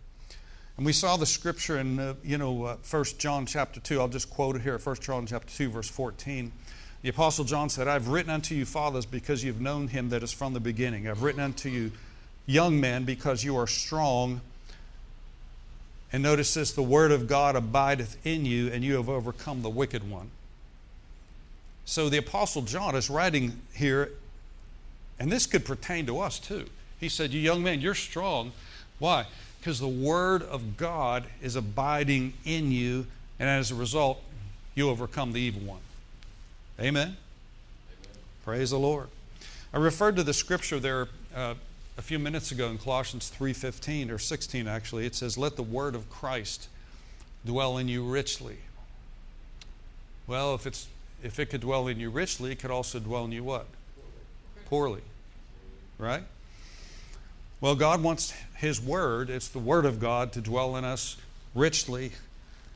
And 0.77 0.86
we 0.86 0.94
saw 0.94 1.18
the 1.18 1.25
scripture 1.25 1.77
in, 1.77 2.00
uh, 2.00 2.15
you 2.24 2.38
know, 2.38 2.63
uh, 2.63 2.77
1 2.89 3.03
John 3.20 3.46
chapter 3.46 3.80
2. 3.80 4.00
I'll 4.00 4.08
just 4.08 4.30
quote 4.30 4.56
it 4.56 4.63
here, 4.63 4.77
1 4.77 4.96
John 4.98 5.25
chapter 5.27 5.53
2, 5.56 5.70
verse 5.70 5.89
14. 5.89 6.51
The 7.03 7.10
Apostle 7.10 7.46
John 7.46 7.70
said, 7.70 7.88
I've 7.88 8.08
written 8.08 8.32
unto 8.32 8.56
you, 8.56 8.65
fathers, 8.65 9.06
because 9.06 9.44
you've 9.44 9.62
known 9.62 9.89
him 9.89 10.10
that 10.10 10.24
is 10.24 10.32
from 10.32 10.53
the 10.53 10.60
beginning. 10.60 11.08
I've 11.08 11.22
written 11.22 11.42
unto 11.42 11.70
you, 11.70 11.92
young 12.46 12.80
men, 12.80 13.03
because 13.03 13.44
you 13.44 13.58
are 13.58 13.68
strong. 13.68 14.42
And 16.12 16.24
notice 16.24 16.53
this 16.53 16.72
the 16.72 16.82
word 16.82 17.12
of 17.12 17.27
God 17.27 17.56
abideth 17.56 18.25
in 18.25 18.46
you, 18.46 18.72
and 18.72 18.84
you 18.84 18.96
have 18.96 19.10
overcome 19.10 19.62
the 19.62 19.70
wicked 19.70 20.10
one. 20.10 20.32
So 21.86 22.10
the 22.10 22.18
Apostle 22.18 22.62
John 22.63 22.96
is 22.96 23.10
writing 23.10 23.60
here, 23.75 24.12
and 25.20 25.32
this 25.32 25.46
could 25.46 25.65
pertain 25.65 26.06
to 26.08 26.20
us 26.20 26.39
too. 26.39 26.65
He 27.00 27.10
said, 27.10 27.32
You 27.32 27.42
young 27.42 27.62
men, 27.62 27.82
you're 27.82 27.96
strong. 27.96 28.53
Why? 29.00 29.25
Because 29.63 29.79
the 29.79 29.88
Word 29.88 30.41
of 30.41 30.75
God 30.75 31.24
is 31.41 31.55
abiding 31.55 32.34
in 32.43 32.70
you, 32.74 33.08
and 33.39 33.48
as 33.48 33.72
a 33.72 33.75
result, 33.75 34.22
you 34.75 34.89
overcome 34.89 35.32
the 35.32 35.39
evil 35.39 35.62
one. 35.62 35.79
Amen? 36.82 37.01
Amen. 37.08 37.17
Praise 38.43 38.72
the 38.72 38.77
Lord. 38.77 39.08
I 39.74 39.77
referred 39.77 40.17
to 40.17 40.24
the 40.24 40.34
scripture 40.34 40.82
there 40.82 41.08
uh, 41.34 41.53
a 41.98 42.01
few 42.01 42.20
minutes 42.20 42.51
ago 42.51 42.67
in 42.72 42.77
Colossians 42.77 43.32
3:15 43.39 44.12
or 44.12 44.20
16 44.20 44.67
actually. 44.67 45.05
It 45.05 45.15
says, 45.15 45.38
"Let 45.38 45.55
the 45.55 45.63
word 45.63 45.96
of 45.96 46.10
Christ 46.10 46.67
dwell 47.46 47.77
in 47.77 47.88
you 47.88 48.03
richly." 48.03 48.58
Well, 50.27 50.55
if 50.55 50.67
it's 50.67 50.89
if 51.24 51.39
it 51.39 51.46
could 51.46 51.62
dwell 51.62 51.88
in 51.88 52.01
you 52.01 52.10
richly, 52.10 52.51
it 52.51 52.60
could 52.60 52.72
also 52.72 53.00
dwell 53.00 53.24
in 53.24 53.32
you 53.32 53.46
what? 53.46 53.67
Poorly. 54.65 55.03
Right? 55.98 56.24
Well, 57.63 57.75
God 57.75 58.03
wants 58.03 58.34
His 58.58 58.82
Word, 58.82 59.29
it's 59.29 59.48
the 59.48 59.58
Word 59.58 59.86
of 59.86 59.98
God, 59.98 60.34
to 60.34 60.41
dwell 60.41 60.75
in 60.75 60.84
us 60.84 61.15
richly 61.55 62.12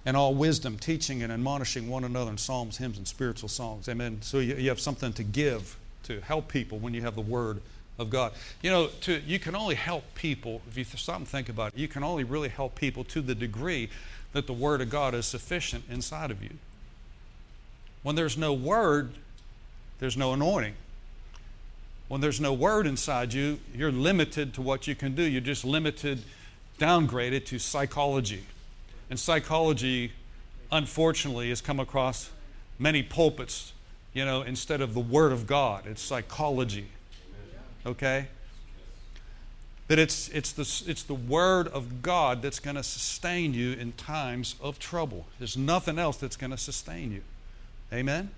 and 0.06 0.16
all 0.16 0.34
wisdom, 0.34 0.78
teaching 0.78 1.22
and 1.24 1.30
admonishing 1.30 1.90
one 1.90 2.06
another 2.06 2.32
in 2.32 2.38
psalms, 2.38 2.78
hymns, 2.78 2.98
and 2.98 3.06
spiritual 3.06 3.50
songs. 3.50 3.90
Amen. 3.90 4.20
So 4.22 4.40
you, 4.40 4.56
you 4.56 4.70
have 4.70 4.80
something 4.80 5.12
to 5.12 5.24
give 5.24 5.76
to 6.04 6.22
help 6.22 6.48
people 6.48 6.80
when 6.80 6.94
you 6.94 7.02
have 7.02 7.16
the 7.16 7.22
Word 7.22 7.60
of 8.00 8.10
God. 8.10 8.32
You 8.62 8.72
know, 8.72 8.88
to, 9.02 9.20
you 9.28 9.40
can 9.40 9.58
only 9.58 9.76
help 9.76 10.06
people, 10.16 10.62
if 10.70 10.78
you 10.78 10.86
stop 10.86 11.18
and 11.18 11.28
think 11.28 11.50
about 11.50 11.74
it, 11.74 11.80
you 11.80 11.90
can 11.90 12.06
only 12.06 12.24
really 12.24 12.48
help 12.48 12.76
people 12.76 13.04
to 13.04 13.20
the 13.20 13.36
degree 13.36 13.90
that 14.32 14.48
the 14.48 14.54
Word 14.54 14.80
of 14.80 14.90
God 14.90 15.14
is 15.14 15.26
sufficient 15.26 15.84
inside 15.92 16.32
of 16.32 16.42
you. 16.42 16.52
When 18.04 18.16
there's 18.16 18.38
no 18.38 18.54
Word, 18.54 19.10
there's 20.00 20.16
no 20.16 20.32
anointing. 20.32 20.76
When 22.08 22.22
there's 22.22 22.40
no 22.40 22.54
Word 22.54 22.88
inside 22.88 23.34
you, 23.34 23.60
you're 23.74 23.92
limited 23.92 24.54
to 24.56 24.62
what 24.62 24.88
you 24.88 24.96
can 24.96 25.14
do. 25.14 25.24
You're 25.24 25.42
just 25.42 25.66
limited, 25.66 26.22
downgraded 26.80 27.46
to 27.48 27.60
psychology. 27.60 28.44
And 29.10 29.20
psychology, 29.20 30.14
unfortunately, 30.72 31.50
has 31.50 31.62
come 31.62 31.80
across 31.80 32.30
many 32.80 33.04
pulpits, 33.04 33.74
you 34.14 34.24
know, 34.24 34.42
instead 34.42 34.82
of 34.82 34.94
the 34.94 35.00
Word 35.00 35.32
of 35.32 35.48
God. 35.48 35.86
It's 35.86 36.02
psychology. 36.02 36.88
Okay? 37.86 38.28
That 39.88 40.00
it's, 40.00 40.30
it's, 40.30 40.52
the, 40.52 40.90
it's 40.90 41.04
the 41.04 41.14
Word 41.14 41.68
of 41.70 42.02
God 42.02 42.42
that's 42.42 42.60
going 42.60 42.76
to 42.76 42.84
sustain 42.84 43.54
you 43.54 43.74
in 43.74 43.94
times 43.94 44.56
of 44.62 44.80
trouble. 44.80 45.26
There's 45.40 45.58
nothing 45.58 45.98
else 46.00 46.18
that's 46.18 46.36
going 46.36 46.52
to 46.52 46.58
sustain 46.58 47.12
you. 47.12 47.22
Amen? 47.94 48.32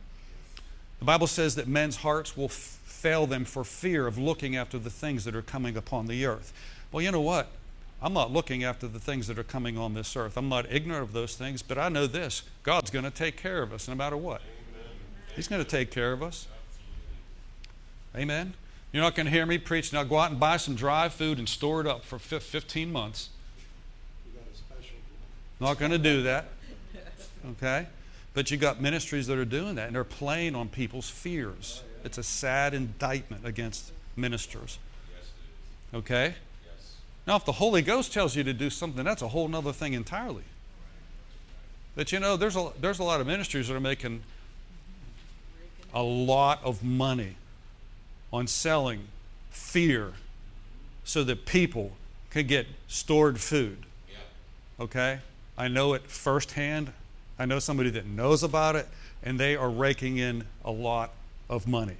The 0.99 1.05
Bible 1.05 1.27
says 1.27 1.55
that 1.55 1.67
men's 1.67 1.97
hearts 1.97 2.37
will 2.37 2.45
f- 2.45 2.78
fail 2.99 3.25
them 3.25 3.45
for 3.45 3.63
fear 3.63 4.07
of 4.07 4.17
looking 4.17 4.57
after 4.57 4.77
the 4.77 4.89
things 4.89 5.23
that 5.23 5.33
are 5.33 5.41
coming 5.41 5.77
upon 5.77 6.07
the 6.07 6.25
earth. 6.25 6.51
Well, 6.91 7.01
you 7.01 7.11
know 7.11 7.21
what? 7.21 7.47
I'm 8.01 8.13
not 8.13 8.31
looking 8.31 8.63
after 8.63 8.87
the 8.87 8.99
things 8.99 9.27
that 9.27 9.39
are 9.39 9.43
coming 9.43 9.77
on 9.77 9.93
this 9.93 10.15
earth. 10.17 10.35
I'm 10.37 10.49
not 10.49 10.69
ignorant 10.69 11.03
of 11.03 11.13
those 11.13 11.35
things, 11.35 11.61
but 11.61 11.77
I 11.77 11.87
know 11.87 12.07
this 12.07 12.43
God's 12.63 12.91
going 12.91 13.05
to 13.05 13.11
take 13.11 13.37
care 13.37 13.61
of 13.61 13.71
us 13.71 13.87
no 13.87 13.95
matter 13.95 14.17
what. 14.17 14.41
He's 15.35 15.47
going 15.47 15.63
to 15.63 15.69
take 15.69 15.91
care 15.91 16.11
of 16.11 16.21
us. 16.21 16.47
Amen. 18.15 18.53
You're 18.91 19.03
not 19.03 19.15
going 19.15 19.27
to 19.27 19.31
hear 19.31 19.45
me 19.45 19.57
preach. 19.57 19.93
Now 19.93 20.03
go 20.03 20.17
out 20.17 20.31
and 20.31 20.39
buy 20.39 20.57
some 20.57 20.75
dry 20.75 21.07
food 21.07 21.37
and 21.37 21.47
store 21.47 21.79
it 21.79 21.87
up 21.87 22.03
for 22.03 22.19
15 22.19 22.91
months. 22.91 23.29
Not 25.61 25.77
going 25.77 25.91
to 25.91 25.97
do 25.97 26.23
that. 26.23 26.49
Okay? 27.51 27.87
But 28.33 28.51
you 28.51 28.57
got 28.57 28.81
ministries 28.81 29.27
that 29.27 29.37
are 29.37 29.45
doing 29.45 29.75
that, 29.75 29.87
and 29.87 29.95
they're 29.95 30.03
playing 30.03 30.55
on 30.55 30.69
people's 30.69 31.09
fears. 31.09 31.83
It's 32.03 32.17
a 32.17 32.23
sad 32.23 32.73
indictment 32.73 33.45
against 33.45 33.91
ministers. 34.15 34.77
Okay? 35.93 36.35
Now, 37.25 37.35
if 37.35 37.45
the 37.45 37.53
Holy 37.53 37.81
Ghost 37.81 38.13
tells 38.13 38.35
you 38.35 38.43
to 38.43 38.53
do 38.53 38.69
something, 38.69 39.03
that's 39.03 39.21
a 39.21 39.27
whole 39.27 39.53
other 39.55 39.73
thing 39.73 39.93
entirely. 39.93 40.43
But 41.95 42.11
you 42.11 42.19
know, 42.19 42.37
there's 42.37 42.55
a, 42.55 42.71
there's 42.79 42.99
a 42.99 43.03
lot 43.03 43.19
of 43.19 43.27
ministries 43.27 43.67
that 43.67 43.75
are 43.75 43.79
making 43.79 44.23
a 45.93 46.03
lot 46.03 46.61
of 46.63 46.83
money 46.83 47.35
on 48.31 48.47
selling 48.47 49.07
fear 49.49 50.13
so 51.03 51.23
that 51.23 51.45
people 51.45 51.91
can 52.29 52.45
get 52.47 52.67
stored 52.87 53.39
food. 53.39 53.85
Okay? 54.79 55.19
I 55.57 55.67
know 55.67 55.93
it 55.93 56.09
firsthand. 56.09 56.93
I 57.39 57.45
know 57.45 57.59
somebody 57.59 57.89
that 57.91 58.05
knows 58.05 58.43
about 58.43 58.75
it, 58.75 58.87
and 59.23 59.39
they 59.39 59.55
are 59.55 59.69
raking 59.69 60.17
in 60.17 60.43
a 60.63 60.71
lot 60.71 61.11
of 61.49 61.67
money. 61.67 61.95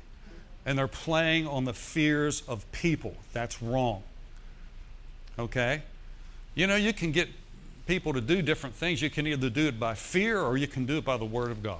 And 0.65 0.77
they're 0.77 0.87
playing 0.87 1.47
on 1.47 1.63
the 1.63 1.73
fears 1.73 2.43
of 2.47 2.69
people. 2.73 3.15
That's 3.31 3.61
wrong. 3.63 4.03
Okay? 5.39 5.81
You 6.53 6.67
know, 6.67 6.75
you 6.75 6.91
can 6.91 7.13
get 7.13 7.29
people 7.87 8.11
to 8.13 8.21
do 8.21 8.41
different 8.41 8.75
things. 8.75 9.01
You 9.01 9.09
can 9.09 9.25
either 9.25 9.49
do 9.49 9.67
it 9.67 9.79
by 9.79 9.95
fear 9.95 10.39
or 10.39 10.57
you 10.57 10.67
can 10.67 10.85
do 10.85 10.97
it 10.97 11.05
by 11.05 11.15
the 11.15 11.25
Word 11.25 11.51
of 11.51 11.63
God. 11.63 11.79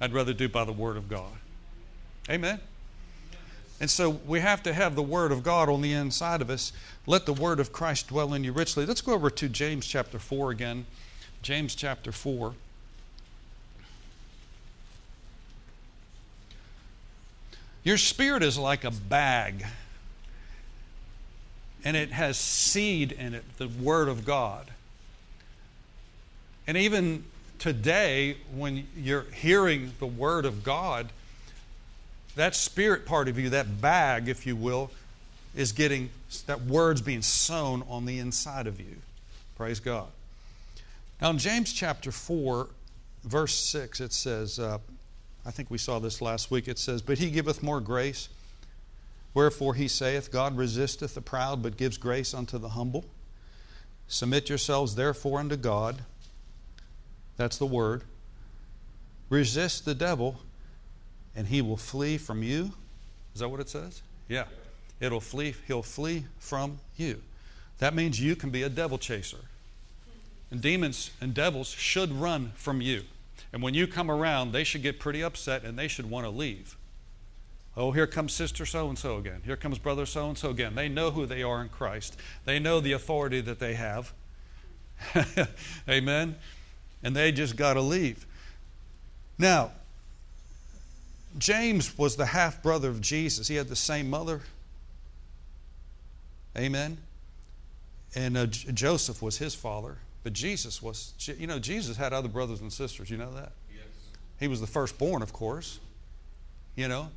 I'd 0.00 0.12
rather 0.12 0.34
do 0.34 0.44
it 0.44 0.52
by 0.52 0.64
the 0.64 0.72
Word 0.72 0.96
of 0.98 1.08
God. 1.08 1.32
Amen? 2.30 2.60
And 3.80 3.90
so 3.90 4.10
we 4.10 4.40
have 4.40 4.62
to 4.64 4.72
have 4.72 4.94
the 4.94 5.02
Word 5.02 5.32
of 5.32 5.42
God 5.42 5.68
on 5.68 5.80
the 5.80 5.92
inside 5.92 6.42
of 6.42 6.50
us. 6.50 6.72
Let 7.06 7.26
the 7.26 7.32
Word 7.32 7.60
of 7.60 7.72
Christ 7.72 8.08
dwell 8.08 8.34
in 8.34 8.44
you 8.44 8.52
richly. 8.52 8.84
Let's 8.84 9.00
go 9.00 9.12
over 9.14 9.30
to 9.30 9.48
James 9.48 9.86
chapter 9.86 10.18
4 10.18 10.50
again. 10.50 10.84
James 11.42 11.74
chapter 11.74 12.12
4. 12.12 12.54
Your 17.84 17.96
spirit 17.96 18.42
is 18.42 18.58
like 18.58 18.84
a 18.84 18.90
bag 18.90 19.64
and 21.84 21.96
it 21.96 22.10
has 22.10 22.36
seed 22.36 23.12
in 23.12 23.34
it, 23.34 23.44
the 23.56 23.68
Word 23.68 24.08
of 24.08 24.24
God. 24.24 24.70
And 26.66 26.76
even 26.76 27.24
today, 27.58 28.36
when 28.54 28.86
you're 28.96 29.26
hearing 29.32 29.92
the 30.00 30.06
Word 30.06 30.44
of 30.44 30.64
God, 30.64 31.08
that 32.36 32.54
spirit 32.54 33.06
part 33.06 33.28
of 33.28 33.38
you, 33.38 33.50
that 33.50 33.80
bag, 33.80 34.28
if 34.28 34.46
you 34.46 34.54
will, 34.54 34.90
is 35.56 35.72
getting, 35.72 36.10
that 36.46 36.60
word's 36.62 37.00
being 37.00 37.22
sown 37.22 37.82
on 37.88 38.04
the 38.04 38.18
inside 38.18 38.66
of 38.66 38.78
you. 38.80 38.96
Praise 39.56 39.80
God. 39.80 40.08
Now, 41.20 41.30
in 41.30 41.38
James 41.38 41.72
chapter 41.72 42.12
4, 42.12 42.68
verse 43.24 43.54
6, 43.54 44.00
it 44.00 44.12
says, 44.12 44.58
uh, 44.58 44.78
I 45.44 45.50
think 45.50 45.70
we 45.70 45.78
saw 45.78 45.98
this 45.98 46.22
last 46.22 46.50
week, 46.50 46.68
it 46.68 46.78
says, 46.78 47.02
But 47.02 47.18
he 47.18 47.30
giveth 47.30 47.62
more 47.62 47.80
grace. 47.80 48.28
Wherefore 49.34 49.74
he 49.74 49.88
saith, 49.88 50.30
God 50.30 50.56
resisteth 50.56 51.14
the 51.14 51.20
proud, 51.20 51.62
but 51.62 51.76
gives 51.76 51.96
grace 51.96 52.34
unto 52.34 52.58
the 52.58 52.70
humble. 52.70 53.04
Submit 54.06 54.48
yourselves 54.48 54.94
therefore 54.94 55.40
unto 55.40 55.56
God. 55.56 56.02
That's 57.36 57.58
the 57.58 57.66
word. 57.66 58.02
Resist 59.28 59.84
the 59.84 59.94
devil, 59.94 60.40
and 61.34 61.46
he 61.46 61.62
will 61.62 61.76
flee 61.76 62.16
from 62.16 62.42
you. 62.42 62.72
Is 63.34 63.40
that 63.40 63.48
what 63.48 63.60
it 63.60 63.68
says? 63.68 64.02
Yeah. 64.28 64.44
It'll 65.00 65.20
flee, 65.20 65.54
he'll 65.66 65.82
flee 65.82 66.24
from 66.38 66.80
you. 66.96 67.22
That 67.78 67.94
means 67.94 68.20
you 68.20 68.34
can 68.34 68.50
be 68.50 68.62
a 68.62 68.68
devil 68.68 68.98
chaser. 68.98 69.38
And 70.50 70.60
demons 70.60 71.10
and 71.20 71.34
devils 71.34 71.68
should 71.68 72.12
run 72.12 72.52
from 72.54 72.80
you. 72.80 73.02
And 73.52 73.62
when 73.62 73.74
you 73.74 73.86
come 73.86 74.10
around, 74.10 74.52
they 74.52 74.64
should 74.64 74.82
get 74.82 74.98
pretty 74.98 75.22
upset 75.22 75.64
and 75.64 75.78
they 75.78 75.88
should 75.88 76.08
want 76.08 76.26
to 76.26 76.30
leave. 76.30 76.76
Oh, 77.76 77.92
here 77.92 78.06
comes 78.06 78.32
sister 78.32 78.66
so 78.66 78.88
and 78.88 78.98
so 78.98 79.18
again. 79.18 79.42
Here 79.44 79.56
comes 79.56 79.78
brother 79.78 80.04
so 80.04 80.28
and 80.28 80.36
so 80.36 80.50
again. 80.50 80.74
They 80.74 80.88
know 80.88 81.10
who 81.10 81.26
they 81.26 81.42
are 81.42 81.62
in 81.62 81.68
Christ, 81.68 82.16
they 82.44 82.58
know 82.58 82.80
the 82.80 82.92
authority 82.92 83.40
that 83.40 83.60
they 83.60 83.74
have. 83.74 84.12
Amen. 85.88 86.34
And 87.04 87.14
they 87.14 87.30
just 87.30 87.54
got 87.54 87.74
to 87.74 87.80
leave. 87.80 88.26
Now, 89.38 89.70
James 91.38 91.96
was 91.96 92.16
the 92.16 92.26
half 92.26 92.60
brother 92.62 92.88
of 92.88 93.00
Jesus. 93.00 93.46
He 93.46 93.54
had 93.54 93.68
the 93.68 93.76
same 93.76 94.10
mother. 94.10 94.40
Amen. 96.56 96.98
And 98.16 98.36
uh, 98.36 98.46
Joseph 98.46 99.22
was 99.22 99.38
his 99.38 99.54
father. 99.54 99.98
But 100.28 100.34
Jesus 100.34 100.82
was, 100.82 101.14
you 101.38 101.46
know, 101.46 101.58
Jesus 101.58 101.96
had 101.96 102.12
other 102.12 102.28
brothers 102.28 102.60
and 102.60 102.70
sisters. 102.70 103.08
You 103.08 103.16
know 103.16 103.32
that? 103.32 103.52
Yes. 103.74 103.86
He 104.38 104.46
was 104.46 104.60
the 104.60 104.66
firstborn, 104.66 105.22
of 105.22 105.32
course. 105.32 105.80
you 106.76 106.86
know. 106.86 107.08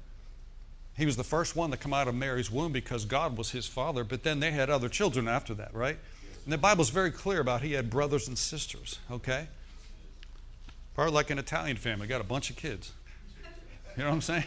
He 0.95 1.05
was 1.05 1.17
the 1.17 1.25
first 1.25 1.57
one 1.57 1.71
to 1.71 1.77
come 1.77 1.93
out 1.93 2.07
of 2.07 2.15
Mary's 2.15 2.49
womb 2.49 2.71
because 2.71 3.03
God 3.03 3.35
was 3.35 3.51
his 3.51 3.67
father, 3.67 4.05
but 4.05 4.23
then 4.23 4.39
they 4.39 4.51
had 4.51 4.69
other 4.69 4.87
children 4.87 5.27
after 5.27 5.53
that, 5.55 5.73
right? 5.73 5.97
And 6.45 6.53
the 6.53 6.57
Bible's 6.57 6.89
very 6.89 7.11
clear 7.11 7.41
about 7.41 7.63
he 7.63 7.73
had 7.73 7.89
brothers 7.89 8.29
and 8.29 8.37
sisters, 8.37 8.97
okay? 9.11 9.49
Probably 10.95 11.13
like 11.13 11.29
an 11.31 11.37
Italian 11.37 11.75
family, 11.75 12.07
got 12.07 12.21
a 12.21 12.23
bunch 12.23 12.49
of 12.49 12.55
kids. 12.55 12.93
You 13.97 14.03
know 14.03 14.05
what 14.05 14.15
I'm 14.15 14.21
saying? 14.21 14.45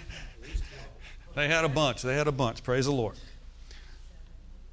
They 1.34 1.48
had 1.48 1.66
a 1.66 1.68
bunch. 1.68 2.00
They 2.00 2.14
had 2.16 2.28
a 2.28 2.32
bunch. 2.32 2.64
Praise 2.64 2.86
the 2.86 2.92
Lord. 2.92 3.16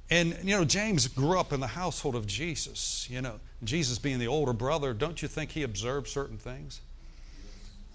And, 0.08 0.38
you 0.42 0.56
know, 0.56 0.64
James 0.64 1.08
grew 1.08 1.38
up 1.38 1.52
in 1.52 1.60
the 1.60 1.66
household 1.66 2.14
of 2.14 2.26
Jesus. 2.26 3.06
You 3.10 3.20
know, 3.20 3.38
Jesus 3.64 3.98
being 3.98 4.18
the 4.18 4.26
older 4.26 4.52
brother, 4.52 4.92
don't 4.92 5.22
you 5.22 5.28
think 5.28 5.52
he 5.52 5.62
observed 5.62 6.08
certain 6.08 6.38
things? 6.38 6.80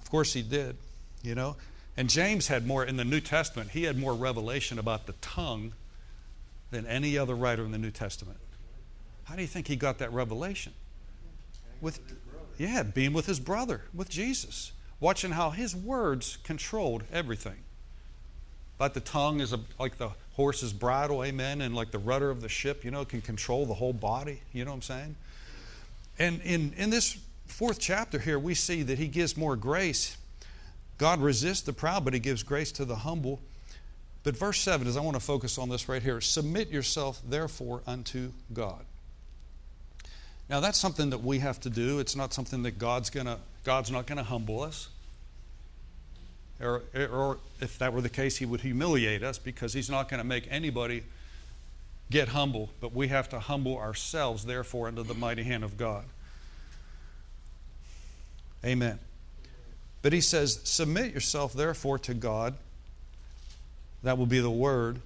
Of 0.01 0.09
course 0.09 0.33
he 0.33 0.41
did, 0.41 0.77
you 1.21 1.35
know. 1.35 1.57
And 1.97 2.09
James 2.09 2.47
had 2.47 2.65
more, 2.65 2.85
in 2.85 2.95
the 2.95 3.03
New 3.03 3.19
Testament, 3.19 3.71
he 3.71 3.83
had 3.83 3.97
more 3.97 4.13
revelation 4.13 4.79
about 4.79 5.07
the 5.07 5.13
tongue 5.13 5.73
than 6.71 6.85
any 6.85 7.17
other 7.17 7.35
writer 7.35 7.65
in 7.65 7.71
the 7.71 7.77
New 7.77 7.91
Testament. 7.91 8.37
How 9.25 9.35
do 9.35 9.41
you 9.41 9.47
think 9.47 9.67
he 9.67 9.75
got 9.75 9.97
that 9.97 10.13
revelation? 10.13 10.73
With, 11.81 11.99
yeah, 12.57 12.83
being 12.83 13.13
with 13.13 13.25
his 13.25 13.39
brother, 13.39 13.81
with 13.93 14.09
Jesus, 14.09 14.71
watching 14.99 15.31
how 15.31 15.49
his 15.49 15.75
words 15.75 16.37
controlled 16.43 17.03
everything. 17.11 17.57
But 18.77 18.93
the 18.93 18.99
tongue 18.99 19.41
is 19.41 19.53
a, 19.53 19.59
like 19.79 19.97
the 19.97 20.11
horse's 20.35 20.71
bridle, 20.71 21.23
amen, 21.23 21.61
and 21.61 21.75
like 21.75 21.91
the 21.91 21.97
rudder 21.97 22.29
of 22.29 22.41
the 22.41 22.49
ship, 22.49 22.85
you 22.85 22.91
know, 22.91 23.03
can 23.05 23.21
control 23.21 23.65
the 23.65 23.73
whole 23.73 23.93
body. 23.93 24.41
You 24.53 24.65
know 24.65 24.71
what 24.71 24.77
I'm 24.77 24.81
saying? 24.83 25.15
And 26.19 26.41
in, 26.41 26.73
in 26.77 26.89
this 26.89 27.17
fourth 27.45 27.79
chapter 27.79 28.19
here, 28.19 28.39
we 28.39 28.53
see 28.53 28.83
that 28.83 28.97
he 28.97 29.07
gives 29.07 29.37
more 29.37 29.55
grace. 29.55 30.17
God 30.97 31.21
resists 31.21 31.61
the 31.61 31.73
proud, 31.73 32.05
but 32.05 32.13
he 32.13 32.19
gives 32.19 32.43
grace 32.43 32.71
to 32.73 32.85
the 32.85 32.95
humble. 32.95 33.39
But 34.23 34.35
verse 34.35 34.59
7 34.59 34.87
is 34.87 34.97
I 34.97 35.01
want 35.01 35.15
to 35.15 35.21
focus 35.23 35.57
on 35.57 35.69
this 35.69 35.87
right 35.87 36.01
here. 36.01 36.19
Submit 36.21 36.69
yourself, 36.69 37.21
therefore, 37.27 37.81
unto 37.85 38.31
God. 38.53 38.83
Now 40.49 40.59
that's 40.59 40.77
something 40.77 41.09
that 41.09 41.23
we 41.23 41.39
have 41.39 41.59
to 41.61 41.69
do. 41.69 41.99
It's 41.99 42.15
not 42.15 42.33
something 42.33 42.63
that 42.63 42.79
God's 42.79 43.09
gonna 43.09 43.39
God's 43.65 43.91
not 43.91 44.07
gonna 44.07 44.23
humble 44.23 44.61
us. 44.61 44.87
Or, 46.59 46.83
or 46.95 47.37
if 47.61 47.77
that 47.79 47.93
were 47.93 48.01
the 48.01 48.09
case, 48.09 48.37
he 48.37 48.45
would 48.45 48.61
humiliate 48.61 49.23
us 49.23 49.37
because 49.37 49.73
he's 49.73 49.89
not 49.89 50.09
going 50.09 50.19
to 50.19 50.23
make 50.23 50.47
anybody 50.49 51.03
get 52.09 52.29
humble, 52.29 52.69
but 52.79 52.93
we 52.93 53.09
have 53.09 53.29
to 53.29 53.39
humble 53.39 53.77
ourselves, 53.77 54.45
therefore, 54.45 54.87
under 54.87 55.03
the 55.03 55.13
mighty 55.13 55.43
hand 55.43 55.63
of 55.63 55.77
God. 55.77 56.05
Amen. 58.65 58.99
But 60.01 60.13
he 60.13 60.21
says, 60.21 60.59
Submit 60.63 61.13
yourself, 61.13 61.53
therefore, 61.53 61.99
to 61.99 62.13
God. 62.13 62.55
That 64.03 64.17
will 64.17 64.25
be 64.25 64.39
the 64.39 64.49
word. 64.49 65.01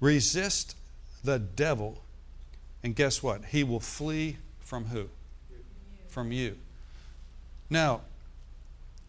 Resist 0.00 0.76
the 1.22 1.38
devil. 1.38 2.02
And 2.82 2.94
guess 2.94 3.22
what? 3.22 3.44
He 3.46 3.64
will 3.64 3.80
flee 3.80 4.36
from 4.60 4.86
who? 4.86 5.08
From 6.08 6.32
you. 6.32 6.56
Now, 7.70 8.02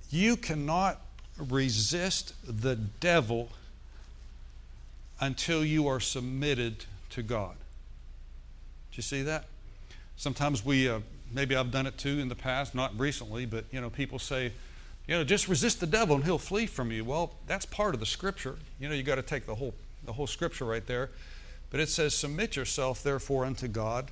you 0.10 0.38
cannot 0.38 1.02
resist 1.38 2.34
the 2.46 2.76
devil 2.76 3.50
until 5.20 5.66
you 5.66 5.88
are 5.88 6.00
submitted 6.00 6.86
to 7.16 7.24
God. 7.24 7.56
Do 8.92 8.98
you 8.98 9.04
see 9.04 9.24
that? 9.24 9.46
Sometimes 10.16 10.64
we, 10.64 10.88
uh, 10.88 11.00
maybe 11.34 11.56
I've 11.56 11.72
done 11.72 11.88
it 11.88 11.98
too 11.98 12.20
in 12.20 12.30
the 12.30 12.36
past, 12.36 12.74
not 12.74 12.98
recently, 12.98 13.46
but 13.46 13.66
you 13.72 13.82
know, 13.82 13.90
people 13.90 14.20
say, 14.20 14.54
you 15.08 15.16
know, 15.16 15.24
just 15.24 15.48
resist 15.48 15.80
the 15.80 15.88
devil 15.88 16.16
and 16.16 16.24
he'll 16.24 16.38
flee 16.38 16.66
from 16.66 16.92
you. 16.92 17.04
Well, 17.04 17.34
that's 17.48 17.66
part 17.66 17.94
of 17.94 18.00
the 18.00 18.06
scripture. 18.06 18.58
You 18.80 18.88
know, 18.88 18.96
you 18.96 19.04
got 19.04 19.16
to 19.16 19.22
take 19.22 19.46
the 19.46 19.56
whole 19.56 19.74
the 20.06 20.14
whole 20.14 20.28
scripture 20.28 20.66
right 20.66 20.86
there. 20.86 21.10
But 21.70 21.80
it 21.80 21.90
says, 21.90 22.14
Submit 22.14 22.56
yourself 22.56 23.04
therefore 23.04 23.46
unto 23.46 23.68
God. 23.68 24.12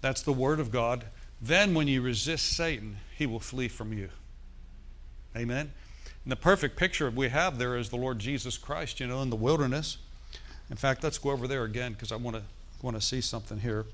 That's 0.00 0.22
the 0.22 0.32
word 0.32 0.60
of 0.60 0.70
God. 0.70 1.04
Then 1.40 1.74
when 1.74 1.86
you 1.88 2.02
resist 2.02 2.56
Satan, 2.56 2.98
he 3.16 3.26
will 3.26 3.40
flee 3.40 3.68
from 3.68 3.92
you. 3.92 4.08
Amen. 5.36 5.72
And 6.24 6.32
the 6.32 6.36
perfect 6.36 6.76
picture 6.76 7.10
we 7.10 7.28
have 7.28 7.58
there 7.58 7.76
is 7.76 7.90
the 7.90 7.96
Lord 7.96 8.18
Jesus 8.18 8.58
Christ, 8.58 9.00
you 9.00 9.06
know, 9.06 9.22
in 9.22 9.30
the 9.30 9.36
wilderness. 9.36 9.98
In 10.70 10.76
fact, 10.76 11.02
let's 11.02 11.18
go 11.18 11.30
over 11.30 11.48
there 11.48 11.64
again 11.64 11.92
because 11.92 12.12
I 12.12 12.16
want 12.16 12.36
to 12.36 12.42
want 12.82 12.96
to 12.96 13.00
see 13.00 13.20
something 13.20 13.60
here. 13.60 13.84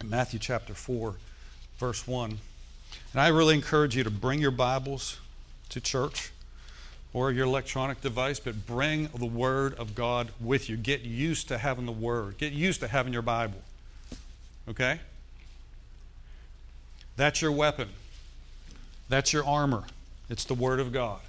In 0.00 0.10
Matthew 0.10 0.38
chapter 0.38 0.74
4, 0.74 1.14
verse 1.78 2.06
1. 2.06 2.38
And 3.12 3.20
I 3.20 3.28
really 3.28 3.54
encourage 3.54 3.96
you 3.96 4.04
to 4.04 4.10
bring 4.10 4.40
your 4.40 4.50
Bibles 4.50 5.18
to 5.70 5.80
church 5.80 6.30
or 7.12 7.32
your 7.32 7.46
electronic 7.46 8.02
device, 8.02 8.38
but 8.38 8.66
bring 8.66 9.08
the 9.14 9.26
Word 9.26 9.74
of 9.74 9.94
God 9.94 10.28
with 10.40 10.68
you. 10.68 10.76
Get 10.76 11.00
used 11.00 11.48
to 11.48 11.58
having 11.58 11.86
the 11.86 11.92
Word, 11.92 12.36
get 12.36 12.52
used 12.52 12.80
to 12.80 12.88
having 12.88 13.12
your 13.12 13.22
Bible. 13.22 13.62
Okay? 14.68 15.00
That's 17.16 17.40
your 17.40 17.52
weapon, 17.52 17.88
that's 19.08 19.32
your 19.32 19.46
armor. 19.46 19.84
It's 20.28 20.44
the 20.44 20.54
Word 20.54 20.80
of 20.80 20.92
God. 20.92 21.20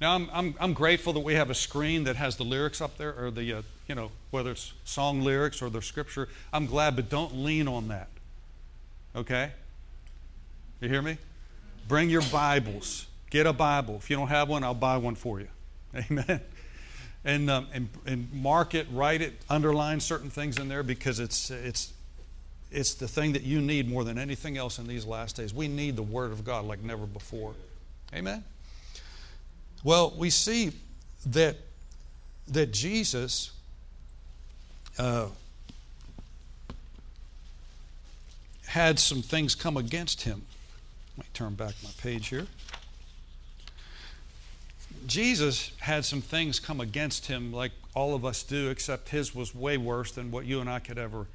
Now, 0.00 0.14
I'm, 0.14 0.28
I'm, 0.32 0.54
I'm 0.60 0.72
grateful 0.74 1.12
that 1.14 1.20
we 1.20 1.34
have 1.34 1.48
a 1.48 1.54
screen 1.54 2.04
that 2.04 2.16
has 2.16 2.36
the 2.36 2.44
lyrics 2.44 2.80
up 2.80 2.98
there, 2.98 3.14
or 3.18 3.30
the, 3.30 3.58
uh, 3.58 3.62
you 3.88 3.94
know, 3.94 4.10
whether 4.30 4.50
it's 4.50 4.74
song 4.84 5.22
lyrics 5.22 5.62
or 5.62 5.70
the 5.70 5.80
scripture. 5.80 6.28
I'm 6.52 6.66
glad, 6.66 6.96
but 6.96 7.08
don't 7.08 7.36
lean 7.36 7.66
on 7.66 7.88
that. 7.88 8.08
Okay? 9.14 9.52
You 10.80 10.90
hear 10.90 11.00
me? 11.00 11.16
Bring 11.88 12.10
your 12.10 12.22
Bibles. 12.30 13.06
Get 13.30 13.46
a 13.46 13.52
Bible. 13.52 13.96
If 13.96 14.10
you 14.10 14.16
don't 14.16 14.28
have 14.28 14.48
one, 14.48 14.62
I'll 14.64 14.74
buy 14.74 14.98
one 14.98 15.14
for 15.14 15.40
you. 15.40 15.48
Amen. 15.94 16.40
And, 17.24 17.50
um, 17.50 17.66
and, 17.72 17.88
and 18.04 18.32
mark 18.32 18.74
it, 18.74 18.86
write 18.92 19.22
it, 19.22 19.34
underline 19.48 20.00
certain 20.00 20.30
things 20.30 20.58
in 20.58 20.68
there 20.68 20.82
because 20.82 21.18
it's, 21.18 21.50
it's, 21.50 21.92
it's 22.70 22.94
the 22.94 23.08
thing 23.08 23.32
that 23.32 23.42
you 23.42 23.60
need 23.60 23.88
more 23.88 24.04
than 24.04 24.18
anything 24.18 24.58
else 24.58 24.78
in 24.78 24.86
these 24.86 25.06
last 25.06 25.36
days. 25.36 25.54
We 25.54 25.68
need 25.68 25.96
the 25.96 26.02
Word 26.02 26.32
of 26.32 26.44
God 26.44 26.66
like 26.66 26.82
never 26.82 27.06
before. 27.06 27.54
Amen. 28.14 28.44
Well, 29.84 30.14
we 30.16 30.30
see 30.30 30.72
that, 31.26 31.56
that 32.48 32.72
Jesus 32.72 33.52
uh, 34.98 35.26
had 38.66 38.98
some 38.98 39.22
things 39.22 39.54
come 39.54 39.76
against 39.76 40.22
him. 40.22 40.42
Let 41.16 41.26
me 41.26 41.30
turn 41.32 41.54
back 41.54 41.74
my 41.82 41.90
page 42.02 42.28
here. 42.28 42.46
Jesus 45.06 45.70
had 45.78 46.04
some 46.04 46.20
things 46.20 46.58
come 46.58 46.80
against 46.80 47.26
him 47.26 47.52
like 47.52 47.72
all 47.94 48.14
of 48.14 48.24
us 48.24 48.42
do, 48.42 48.70
except 48.70 49.08
his 49.08 49.34
was 49.34 49.54
way 49.54 49.76
worse 49.76 50.10
than 50.12 50.30
what 50.30 50.46
you 50.46 50.60
and 50.60 50.68
I 50.68 50.80
could 50.80 50.98
ever. 50.98 51.26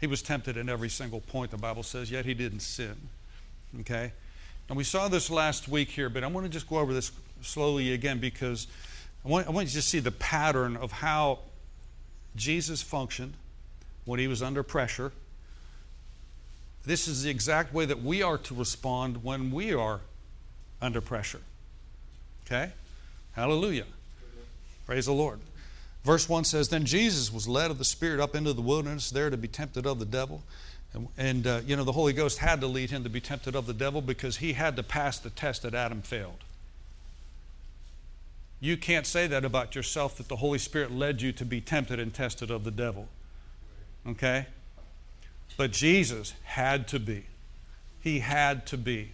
He 0.00 0.06
was 0.06 0.22
tempted 0.22 0.56
in 0.56 0.68
every 0.68 0.88
single 0.88 1.20
point, 1.20 1.50
the 1.50 1.58
Bible 1.58 1.82
says, 1.82 2.10
yet 2.10 2.24
he 2.24 2.34
didn't 2.34 2.60
sin. 2.60 2.96
Okay? 3.80 4.12
And 4.68 4.76
we 4.76 4.84
saw 4.84 5.08
this 5.08 5.30
last 5.30 5.68
week 5.68 5.88
here, 5.88 6.10
but 6.10 6.22
I 6.22 6.26
want 6.26 6.44
to 6.44 6.52
just 6.52 6.68
go 6.68 6.78
over 6.78 6.92
this 6.92 7.10
slowly 7.40 7.92
again 7.92 8.18
because 8.18 8.66
I 9.24 9.28
want, 9.28 9.46
I 9.46 9.50
want 9.50 9.68
you 9.68 9.80
to 9.80 9.82
see 9.82 10.00
the 10.00 10.10
pattern 10.10 10.76
of 10.76 10.92
how 10.92 11.38
Jesus 12.36 12.82
functioned 12.82 13.34
when 14.04 14.20
he 14.20 14.28
was 14.28 14.42
under 14.42 14.62
pressure. 14.62 15.12
This 16.84 17.08
is 17.08 17.22
the 17.22 17.30
exact 17.30 17.72
way 17.72 17.86
that 17.86 18.02
we 18.02 18.22
are 18.22 18.38
to 18.38 18.54
respond 18.54 19.24
when 19.24 19.50
we 19.50 19.72
are 19.72 20.00
under 20.80 21.00
pressure. 21.00 21.40
Okay? 22.46 22.70
Hallelujah. 23.32 23.84
Praise 24.86 25.06
the 25.06 25.12
Lord. 25.12 25.40
Verse 26.04 26.28
1 26.28 26.44
says 26.44 26.68
Then 26.68 26.84
Jesus 26.84 27.32
was 27.32 27.46
led 27.46 27.70
of 27.70 27.78
the 27.78 27.84
Spirit 27.84 28.20
up 28.20 28.34
into 28.34 28.52
the 28.52 28.62
wilderness, 28.62 29.10
there 29.10 29.28
to 29.28 29.36
be 29.36 29.48
tempted 29.48 29.86
of 29.86 29.98
the 29.98 30.06
devil. 30.06 30.42
And, 30.94 31.08
and 31.16 31.46
uh, 31.46 31.60
you 31.66 31.76
know, 31.76 31.84
the 31.84 31.92
Holy 31.92 32.12
Ghost 32.12 32.38
had 32.38 32.60
to 32.60 32.66
lead 32.66 32.90
him 32.90 33.04
to 33.04 33.10
be 33.10 33.20
tempted 33.20 33.54
of 33.54 33.66
the 33.66 33.74
devil 33.74 34.00
because 34.00 34.38
he 34.38 34.54
had 34.54 34.76
to 34.76 34.82
pass 34.82 35.18
the 35.18 35.30
test 35.30 35.62
that 35.62 35.74
Adam 35.74 36.02
failed. 36.02 36.44
You 38.60 38.76
can't 38.76 39.06
say 39.06 39.26
that 39.28 39.44
about 39.44 39.74
yourself 39.74 40.16
that 40.16 40.28
the 40.28 40.36
Holy 40.36 40.58
Spirit 40.58 40.90
led 40.90 41.22
you 41.22 41.32
to 41.32 41.44
be 41.44 41.60
tempted 41.60 42.00
and 42.00 42.12
tested 42.12 42.50
of 42.50 42.64
the 42.64 42.70
devil. 42.70 43.08
Okay? 44.06 44.46
But 45.56 45.70
Jesus 45.72 46.34
had 46.44 46.88
to 46.88 46.98
be. 46.98 47.26
He 48.00 48.20
had 48.20 48.66
to 48.66 48.78
be 48.78 49.12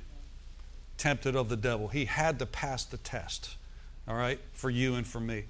tempted 0.97 1.37
of 1.37 1.49
the 1.49 1.57
devil. 1.57 1.89
He 1.89 2.05
had 2.07 2.39
to 2.39 2.47
pass 2.47 2.85
the 2.85 2.97
test, 2.97 3.57
all 4.07 4.15
right, 4.15 4.39
for 4.53 4.71
you 4.71 4.95
and 4.95 5.07
for 5.07 5.21
me. 5.21 5.45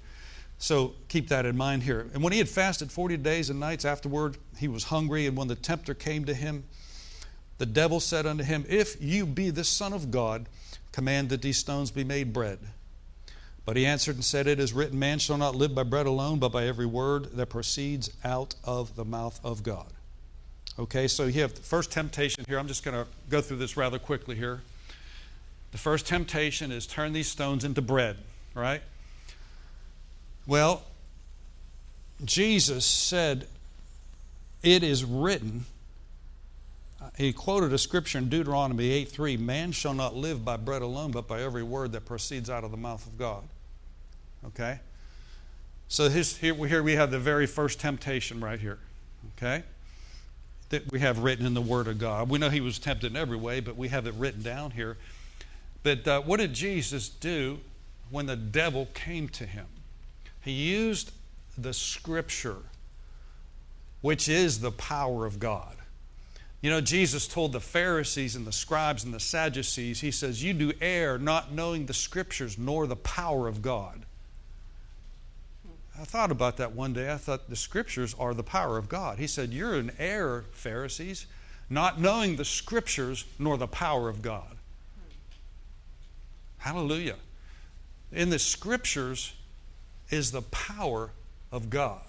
So 0.57 0.93
keep 1.09 1.29
that 1.29 1.45
in 1.45 1.57
mind 1.57 1.83
here. 1.83 2.07
And 2.13 2.23
when 2.23 2.33
he 2.33 2.39
had 2.39 2.49
fasted 2.49 2.91
40 2.91 3.17
days 3.17 3.49
and 3.49 3.59
nights 3.59 3.85
afterward, 3.85 4.37
he 4.57 4.67
was 4.67 4.85
hungry. 4.85 5.27
And 5.27 5.35
when 5.37 5.47
the 5.47 5.55
tempter 5.55 5.93
came 5.93 6.25
to 6.25 6.33
him, 6.33 6.63
the 7.57 7.65
devil 7.65 7.99
said 7.99 8.25
unto 8.25 8.43
him, 8.43 8.65
If 8.67 9.01
you 9.01 9.25
be 9.25 9.49
the 9.49 9.63
Son 9.63 9.93
of 9.93 10.11
God, 10.11 10.47
command 10.91 11.29
that 11.29 11.41
these 11.41 11.57
stones 11.57 11.91
be 11.91 12.03
made 12.03 12.33
bread. 12.33 12.59
But 13.65 13.77
he 13.77 13.85
answered 13.85 14.15
and 14.15 14.23
said, 14.23 14.47
It 14.47 14.59
is 14.59 14.73
written, 14.73 14.99
Man 14.99 15.19
shall 15.19 15.37
not 15.37 15.55
live 15.55 15.73
by 15.73 15.83
bread 15.83 16.05
alone, 16.05 16.39
but 16.39 16.49
by 16.49 16.65
every 16.67 16.85
word 16.85 17.31
that 17.33 17.47
proceeds 17.47 18.09
out 18.23 18.55
of 18.63 18.95
the 18.95 19.05
mouth 19.05 19.39
of 19.43 19.63
God. 19.63 19.91
Okay, 20.77 21.07
so 21.07 21.25
you 21.25 21.41
have 21.41 21.55
the 21.55 21.61
first 21.61 21.91
temptation 21.91 22.43
here. 22.47 22.59
I'm 22.59 22.67
just 22.67 22.83
going 22.83 22.95
to 22.95 23.09
go 23.29 23.41
through 23.41 23.57
this 23.57 23.75
rather 23.77 23.97
quickly 23.97 24.35
here. 24.35 24.61
The 25.71 25.77
first 25.77 26.05
temptation 26.05 26.71
is 26.71 26.85
turn 26.85 27.13
these 27.13 27.27
stones 27.27 27.63
into 27.63 27.81
bread, 27.81 28.17
right? 28.53 28.81
Well, 30.47 30.83
Jesus 32.23 32.85
said, 32.85 33.47
It 34.63 34.83
is 34.83 35.03
written. 35.03 35.65
He 37.17 37.33
quoted 37.33 37.71
a 37.71 37.77
scripture 37.77 38.17
in 38.17 38.29
Deuteronomy 38.29 38.91
8 38.91 39.09
3 39.09 39.37
Man 39.37 39.71
shall 39.71 39.93
not 39.93 40.15
live 40.15 40.43
by 40.43 40.57
bread 40.57 40.81
alone, 40.81 41.11
but 41.11 41.27
by 41.27 41.41
every 41.41 41.63
word 41.63 41.91
that 41.93 42.05
proceeds 42.05 42.49
out 42.49 42.63
of 42.63 42.71
the 42.71 42.77
mouth 42.77 43.05
of 43.05 43.17
God. 43.17 43.43
Okay? 44.47 44.79
So 45.87 46.09
his, 46.09 46.37
here, 46.37 46.55
here 46.65 46.83
we 46.83 46.93
have 46.93 47.11
the 47.11 47.19
very 47.19 47.45
first 47.45 47.79
temptation 47.79 48.39
right 48.39 48.59
here. 48.59 48.79
Okay? 49.37 49.63
That 50.69 50.91
we 50.91 50.99
have 50.99 51.19
written 51.19 51.45
in 51.45 51.53
the 51.53 51.61
Word 51.61 51.87
of 51.87 51.99
God. 51.99 52.29
We 52.29 52.39
know 52.39 52.49
he 52.49 52.61
was 52.61 52.79
tempted 52.79 53.11
in 53.11 53.17
every 53.17 53.37
way, 53.37 53.59
but 53.59 53.75
we 53.75 53.89
have 53.89 54.07
it 54.07 54.13
written 54.15 54.41
down 54.41 54.71
here. 54.71 54.97
But 55.83 56.07
uh, 56.07 56.21
what 56.21 56.39
did 56.39 56.53
Jesus 56.53 57.07
do 57.07 57.59
when 58.09 58.25
the 58.25 58.35
devil 58.35 58.87
came 58.93 59.29
to 59.29 59.45
him? 59.45 59.67
He 60.45 60.51
used 60.51 61.11
the 61.57 61.73
Scripture, 61.73 62.57
which 64.01 64.29
is 64.29 64.59
the 64.59 64.71
power 64.71 65.25
of 65.25 65.39
God. 65.39 65.75
You 66.61 66.69
know, 66.69 66.81
Jesus 66.81 67.27
told 67.27 67.51
the 67.51 67.59
Pharisees 67.59 68.35
and 68.35 68.45
the 68.45 68.51
scribes 68.51 69.03
and 69.03 69.13
the 69.13 69.19
Sadducees, 69.19 70.01
He 70.01 70.11
says, 70.11 70.43
You 70.43 70.53
do 70.53 70.71
err 70.79 71.17
not 71.17 71.51
knowing 71.51 71.87
the 71.87 71.95
Scriptures 71.95 72.59
nor 72.59 72.85
the 72.85 72.95
power 72.95 73.47
of 73.47 73.63
God. 73.63 74.05
I 75.99 76.03
thought 76.03 76.31
about 76.31 76.57
that 76.57 76.73
one 76.73 76.93
day. 76.93 77.11
I 77.11 77.17
thought 77.17 77.49
the 77.49 77.55
Scriptures 77.55 78.15
are 78.19 78.35
the 78.35 78.43
power 78.43 78.77
of 78.77 78.87
God. 78.87 79.17
He 79.17 79.27
said, 79.27 79.51
You're 79.51 79.75
in 79.75 79.91
error, 79.97 80.45
Pharisees, 80.51 81.25
not 81.71 81.99
knowing 81.99 82.35
the 82.35 82.45
Scriptures 82.45 83.25
nor 83.39 83.57
the 83.57 83.67
power 83.67 84.09
of 84.09 84.21
God. 84.21 84.57
Hallelujah. 86.57 87.15
In 88.11 88.29
the 88.29 88.39
Scriptures 88.39 89.33
is 90.09 90.31
the 90.31 90.41
power 90.41 91.11
of 91.51 91.69
God. 91.69 92.01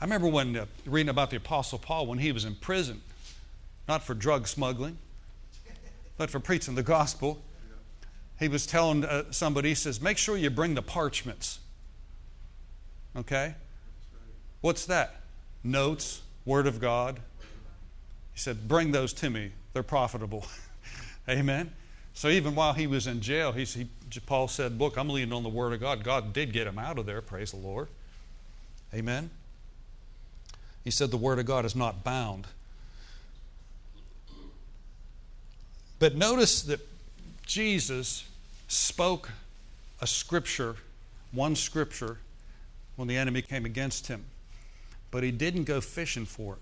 I 0.00 0.04
remember 0.04 0.28
when 0.28 0.56
uh, 0.56 0.66
reading 0.86 1.10
about 1.10 1.30
the 1.30 1.36
Apostle 1.36 1.78
Paul 1.78 2.06
when 2.06 2.18
he 2.18 2.30
was 2.32 2.44
in 2.44 2.54
prison, 2.54 3.00
not 3.88 4.04
for 4.04 4.14
drug 4.14 4.46
smuggling, 4.46 4.98
but 6.16 6.30
for 6.30 6.40
preaching 6.40 6.74
the 6.74 6.82
gospel. 6.82 7.42
He 8.38 8.48
was 8.48 8.66
telling 8.66 9.04
uh, 9.04 9.24
somebody, 9.30 9.70
he 9.70 9.74
says, 9.74 10.00
make 10.00 10.18
sure 10.18 10.36
you 10.36 10.50
bring 10.50 10.74
the 10.74 10.82
parchments. 10.82 11.58
Okay? 13.16 13.54
What's 14.60 14.86
that? 14.86 15.22
Notes, 15.64 16.22
Word 16.44 16.66
of 16.66 16.80
God. 16.80 17.18
He 18.32 18.38
said, 18.38 18.68
bring 18.68 18.92
those 18.92 19.12
to 19.14 19.30
me. 19.30 19.50
They're 19.72 19.82
profitable. 19.82 20.46
Amen. 21.28 21.72
So 22.18 22.26
even 22.26 22.56
while 22.56 22.72
he 22.72 22.88
was 22.88 23.06
in 23.06 23.20
jail, 23.20 23.52
he, 23.52 23.62
he, 23.62 23.86
Paul 24.26 24.48
said, 24.48 24.80
Look, 24.80 24.96
I'm 24.96 25.08
leaning 25.08 25.32
on 25.32 25.44
the 25.44 25.48
Word 25.48 25.72
of 25.72 25.78
God. 25.78 26.02
God 26.02 26.32
did 26.32 26.52
get 26.52 26.66
him 26.66 26.76
out 26.76 26.98
of 26.98 27.06
there, 27.06 27.20
praise 27.20 27.52
the 27.52 27.58
Lord. 27.58 27.86
Amen. 28.92 29.30
He 30.82 30.90
said 30.90 31.12
the 31.12 31.16
Word 31.16 31.38
of 31.38 31.46
God 31.46 31.64
is 31.64 31.76
not 31.76 32.02
bound. 32.02 32.48
But 36.00 36.16
notice 36.16 36.60
that 36.62 36.80
Jesus 37.46 38.24
spoke 38.66 39.30
a 40.00 40.06
scripture, 40.08 40.74
one 41.30 41.54
scripture, 41.54 42.18
when 42.96 43.06
the 43.06 43.16
enemy 43.16 43.42
came 43.42 43.64
against 43.64 44.08
him. 44.08 44.24
But 45.12 45.22
he 45.22 45.30
didn't 45.30 45.64
go 45.64 45.80
fishing 45.80 46.26
for 46.26 46.58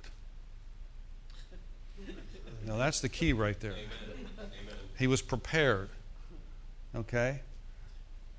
it. 1.98 2.10
Now 2.66 2.76
that's 2.76 3.00
the 3.00 3.08
key 3.08 3.32
right 3.32 3.58
there. 3.58 3.72
Amen. 3.72 4.15
He 4.98 5.06
was 5.06 5.22
prepared. 5.22 5.88
Okay? 6.94 7.40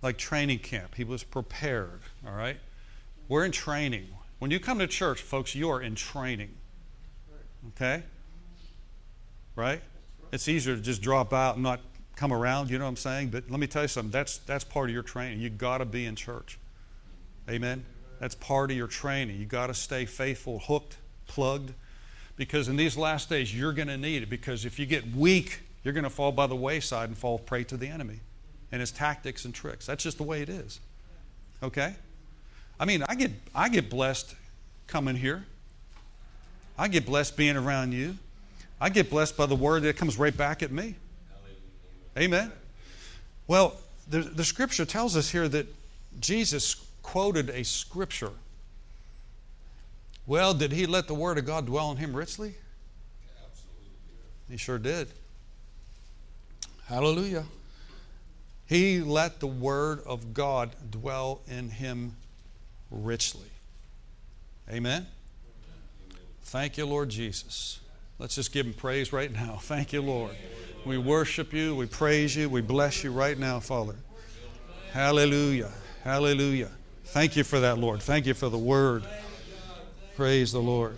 Like 0.02 0.17
training 0.17 0.60
camp. 0.60 0.96
He 0.96 1.04
was 1.04 1.24
prepared. 1.24 2.02
All 2.26 2.34
right? 2.34 2.58
We're 3.28 3.46
in 3.46 3.52
training. 3.52 4.08
When 4.39 4.52
you 4.52 4.60
come 4.60 4.80
to 4.80 4.88
church, 4.88 5.22
folks, 5.22 5.56
you 5.56 5.70
are 5.70 5.82
in 5.82 5.96
training. 5.96 6.54
Okay? 7.70 8.04
Right? 9.56 9.82
It's 10.32 10.48
easier 10.48 10.76
to 10.76 10.82
just 10.82 11.02
drop 11.02 11.34
out 11.34 11.56
and 11.56 11.63
not 11.63 11.80
come 12.15 12.34
around, 12.34 12.70
you 12.70 12.78
know 12.78 12.86
what 12.86 12.89
I'm 12.89 12.98
saying? 12.98 13.30
But 13.30 13.50
let 13.50 13.60
me 13.60 13.67
tell 13.67 13.84
you 13.84 13.88
something, 13.88 14.12
that's 14.12 14.39
that's 14.39 14.63
part 14.63 14.89
of 14.89 14.93
your 14.93 15.04
training. 15.04 15.39
You 15.39 15.50
gotta 15.50 15.86
be 15.86 16.06
in 16.06 16.15
church. 16.15 16.60
Amen. 17.50 17.86
That's 18.20 18.36
part 18.36 18.72
of 18.72 18.78
your 18.78 18.88
training. 18.88 19.39
You 19.39 19.46
gotta 19.46 19.74
stay 19.74 20.06
faithful, 20.06 20.60
hooked, 20.60 20.98
plugged. 21.28 21.74
Because 22.36 22.67
in 22.67 22.76
these 22.76 22.98
last 22.98 23.30
days 23.30 23.56
you're 23.56 23.74
gonna 23.74 23.98
need 23.98 24.24
it. 24.24 24.30
Because 24.30 24.65
if 24.65 24.80
you 24.80 24.86
get 24.86 25.15
weak, 25.15 25.62
you're 25.88 25.93
gonna 25.93 26.10
fall 26.10 26.34
by 26.34 26.47
the 26.47 26.56
wayside 26.56 27.08
and 27.08 27.17
fall 27.17 27.39
prey 27.39 27.63
to 27.63 27.78
the 27.78 27.88
enemy 27.88 28.19
and 28.73 28.82
his 28.82 28.91
tactics 28.91 29.45
and 29.45 29.54
tricks. 29.54 29.86
That's 29.86 30.04
just 30.04 30.17
the 30.17 30.23
way 30.23 30.41
it 30.41 30.50
is. 30.50 30.82
Okay? 31.63 31.95
I 32.78 32.84
mean, 32.84 33.06
I 33.08 33.15
get, 33.15 33.32
I 33.56 33.69
get 33.69 33.89
blessed 33.89 34.36
coming 34.88 35.15
here. 35.15 35.45
I 36.78 36.89
get 36.89 37.06
blessed 37.06 37.38
being 37.38 37.56
around 37.56 37.93
you. 37.93 38.17
I 38.82 38.89
get 38.89 39.10
blessed 39.10 39.38
by 39.38 39.45
the 39.45 39.56
word 39.56 39.84
that 39.84 39.95
comes 39.95 40.19
right 40.19 40.36
back 40.36 40.62
at 40.62 40.73
me. 40.73 40.95
Amen. 42.17 42.52
Well, 43.47 43.78
the, 44.10 44.19
the 44.19 44.43
scripture 44.43 44.84
tells 44.84 45.15
us 45.15 45.30
here 45.30 45.47
that 45.47 45.73
Jesus 46.19 46.86
quoted 47.02 47.50
a 47.50 47.63
scripture. 47.63 48.32
Well, 50.26 50.54
did 50.54 50.73
he 50.73 50.86
let 50.86 51.08
the 51.08 51.15
word 51.15 51.38
of 51.38 51.45
God 51.45 51.65
dwell 51.65 51.91
in 51.91 51.97
him 51.97 52.13
richly? 52.13 52.56
He 54.50 54.58
sure 54.58 54.80
did. 54.80 55.08
Hallelujah. 56.88 57.43
He 58.65 59.02
let 59.02 59.41
the 59.41 59.47
word 59.47 60.02
of 60.06 60.34
God 60.34 60.71
dwell 60.89 61.41
in 61.47 61.69
him 61.69 62.15
richly. 62.89 63.50
Amen? 64.71 65.06
Thank 66.43 66.78
you, 66.78 66.86
Lord 66.86 67.10
Jesus. 67.10 67.82
Let's 68.19 68.36
just 68.36 68.54
give 68.54 68.65
him 68.65 68.73
praise 68.73 69.12
right 69.12 69.32
now. 69.32 69.58
Thank 69.62 69.91
you, 69.91 70.02
Lord. 70.02 70.32
We 70.86 70.97
worship 70.97 71.52
you, 71.52 71.76
we 71.76 71.88
praise 71.88 72.36
you, 72.36 72.50
we 72.50 72.62
bless 72.62 73.04
you 73.04 73.12
right 73.12 73.38
now, 73.38 73.60
Father. 73.60 73.95
Hallelujah. 74.93 75.71
Hallelujah. 76.04 76.71
Thank 77.06 77.36
you 77.36 77.43
for 77.43 77.60
that, 77.60 77.78
Lord. 77.78 78.02
Thank 78.02 78.26
you 78.26 78.34
for 78.34 78.47
the 78.47 78.58
word. 78.58 79.04
Praise 80.15 80.54
the 80.54 80.62
Lord. 80.62 80.97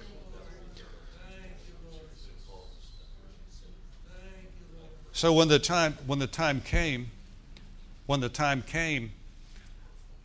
So 5.20 5.34
when 5.34 5.50
the 5.50 5.60
time 5.60 5.98
when 6.08 6.20
the 6.20 6.28
time 6.28 6.62
came, 6.62 7.12
when 8.06 8.22
the 8.22 8.30
time 8.30 8.62
came 8.62 9.12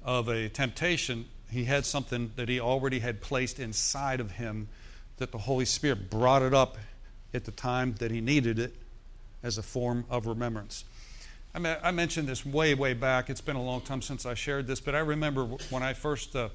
of 0.04 0.28
a 0.28 0.48
temptation, 0.48 1.24
he 1.50 1.64
had 1.64 1.84
something 1.84 2.30
that 2.36 2.48
he 2.48 2.60
already 2.60 3.00
had 3.00 3.20
placed 3.20 3.58
inside 3.58 4.20
of 4.20 4.30
him 4.30 4.68
that 5.16 5.32
the 5.32 5.38
Holy 5.38 5.64
Spirit 5.64 6.10
brought 6.10 6.42
it 6.42 6.54
up 6.54 6.78
at 7.34 7.44
the 7.44 7.50
time 7.50 7.96
that 7.98 8.12
he 8.12 8.20
needed 8.20 8.60
it 8.60 8.72
as 9.42 9.58
a 9.58 9.64
form 9.64 10.04
of 10.10 10.26
remembrance. 10.26 10.84
I, 11.56 11.58
mean, 11.58 11.76
I 11.82 11.90
mentioned 11.90 12.28
this 12.28 12.46
way, 12.46 12.74
way 12.74 12.94
back. 12.94 13.28
It's 13.28 13.40
been 13.40 13.56
a 13.56 13.64
long 13.64 13.80
time 13.80 14.00
since 14.00 14.24
I 14.24 14.34
shared 14.34 14.68
this, 14.68 14.78
but 14.78 14.94
I 14.94 15.00
remember 15.00 15.44
when 15.70 15.82
I 15.82 15.94
first, 15.94 16.36
uh, 16.36 16.50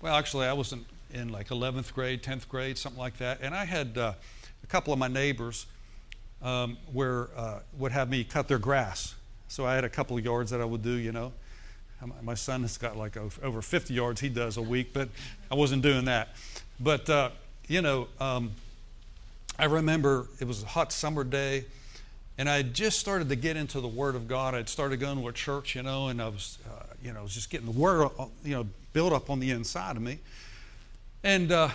well, 0.00 0.16
actually, 0.16 0.46
I 0.46 0.54
was 0.54 0.72
in, 0.72 0.86
in, 1.12 1.28
like 1.28 1.48
11th 1.48 1.92
grade, 1.92 2.22
10th 2.22 2.48
grade, 2.48 2.78
something 2.78 2.98
like 2.98 3.18
that, 3.18 3.40
and 3.42 3.54
I 3.54 3.66
had 3.66 3.98
uh, 3.98 4.14
a 4.64 4.66
couple 4.68 4.94
of 4.94 4.98
my 4.98 5.08
neighbors 5.08 5.66
um, 6.42 6.76
where 6.92 7.28
uh, 7.36 7.60
would 7.78 7.92
have 7.92 8.08
me 8.10 8.24
cut 8.24 8.48
their 8.48 8.58
grass. 8.58 9.14
So 9.48 9.66
I 9.66 9.74
had 9.74 9.84
a 9.84 9.88
couple 9.88 10.16
of 10.16 10.24
yards 10.24 10.50
that 10.50 10.60
I 10.60 10.64
would 10.64 10.82
do, 10.82 10.92
you 10.92 11.12
know. 11.12 11.32
My 12.22 12.34
son 12.34 12.62
has 12.62 12.78
got 12.78 12.96
like 12.96 13.16
over 13.16 13.62
50 13.62 13.94
yards 13.94 14.20
he 14.20 14.28
does 14.28 14.56
a 14.56 14.62
week, 14.62 14.92
but 14.92 15.08
I 15.50 15.54
wasn't 15.54 15.82
doing 15.82 16.06
that. 16.06 16.30
But, 16.80 17.08
uh, 17.08 17.30
you 17.68 17.80
know, 17.80 18.08
um, 18.18 18.50
I 19.56 19.66
remember 19.66 20.26
it 20.40 20.48
was 20.48 20.64
a 20.64 20.66
hot 20.66 20.92
summer 20.92 21.22
day, 21.22 21.64
and 22.38 22.48
I 22.48 22.56
had 22.56 22.74
just 22.74 22.98
started 22.98 23.28
to 23.28 23.36
get 23.36 23.56
into 23.56 23.80
the 23.80 23.86
Word 23.88 24.16
of 24.16 24.26
God. 24.26 24.54
I'd 24.54 24.68
started 24.68 24.98
going 24.98 25.20
to 25.20 25.28
a 25.28 25.32
church, 25.32 25.76
you 25.76 25.82
know, 25.84 26.08
and 26.08 26.20
I 26.20 26.28
was, 26.28 26.58
uh, 26.68 26.86
you 27.04 27.12
know, 27.12 27.26
just 27.28 27.50
getting 27.50 27.66
the 27.66 27.78
Word, 27.78 28.10
uh, 28.18 28.26
you 28.42 28.54
know, 28.54 28.66
built 28.92 29.12
up 29.12 29.30
on 29.30 29.38
the 29.38 29.50
inside 29.50 29.96
of 29.96 30.02
me. 30.02 30.18
And 31.22 31.52
uh, 31.52 31.68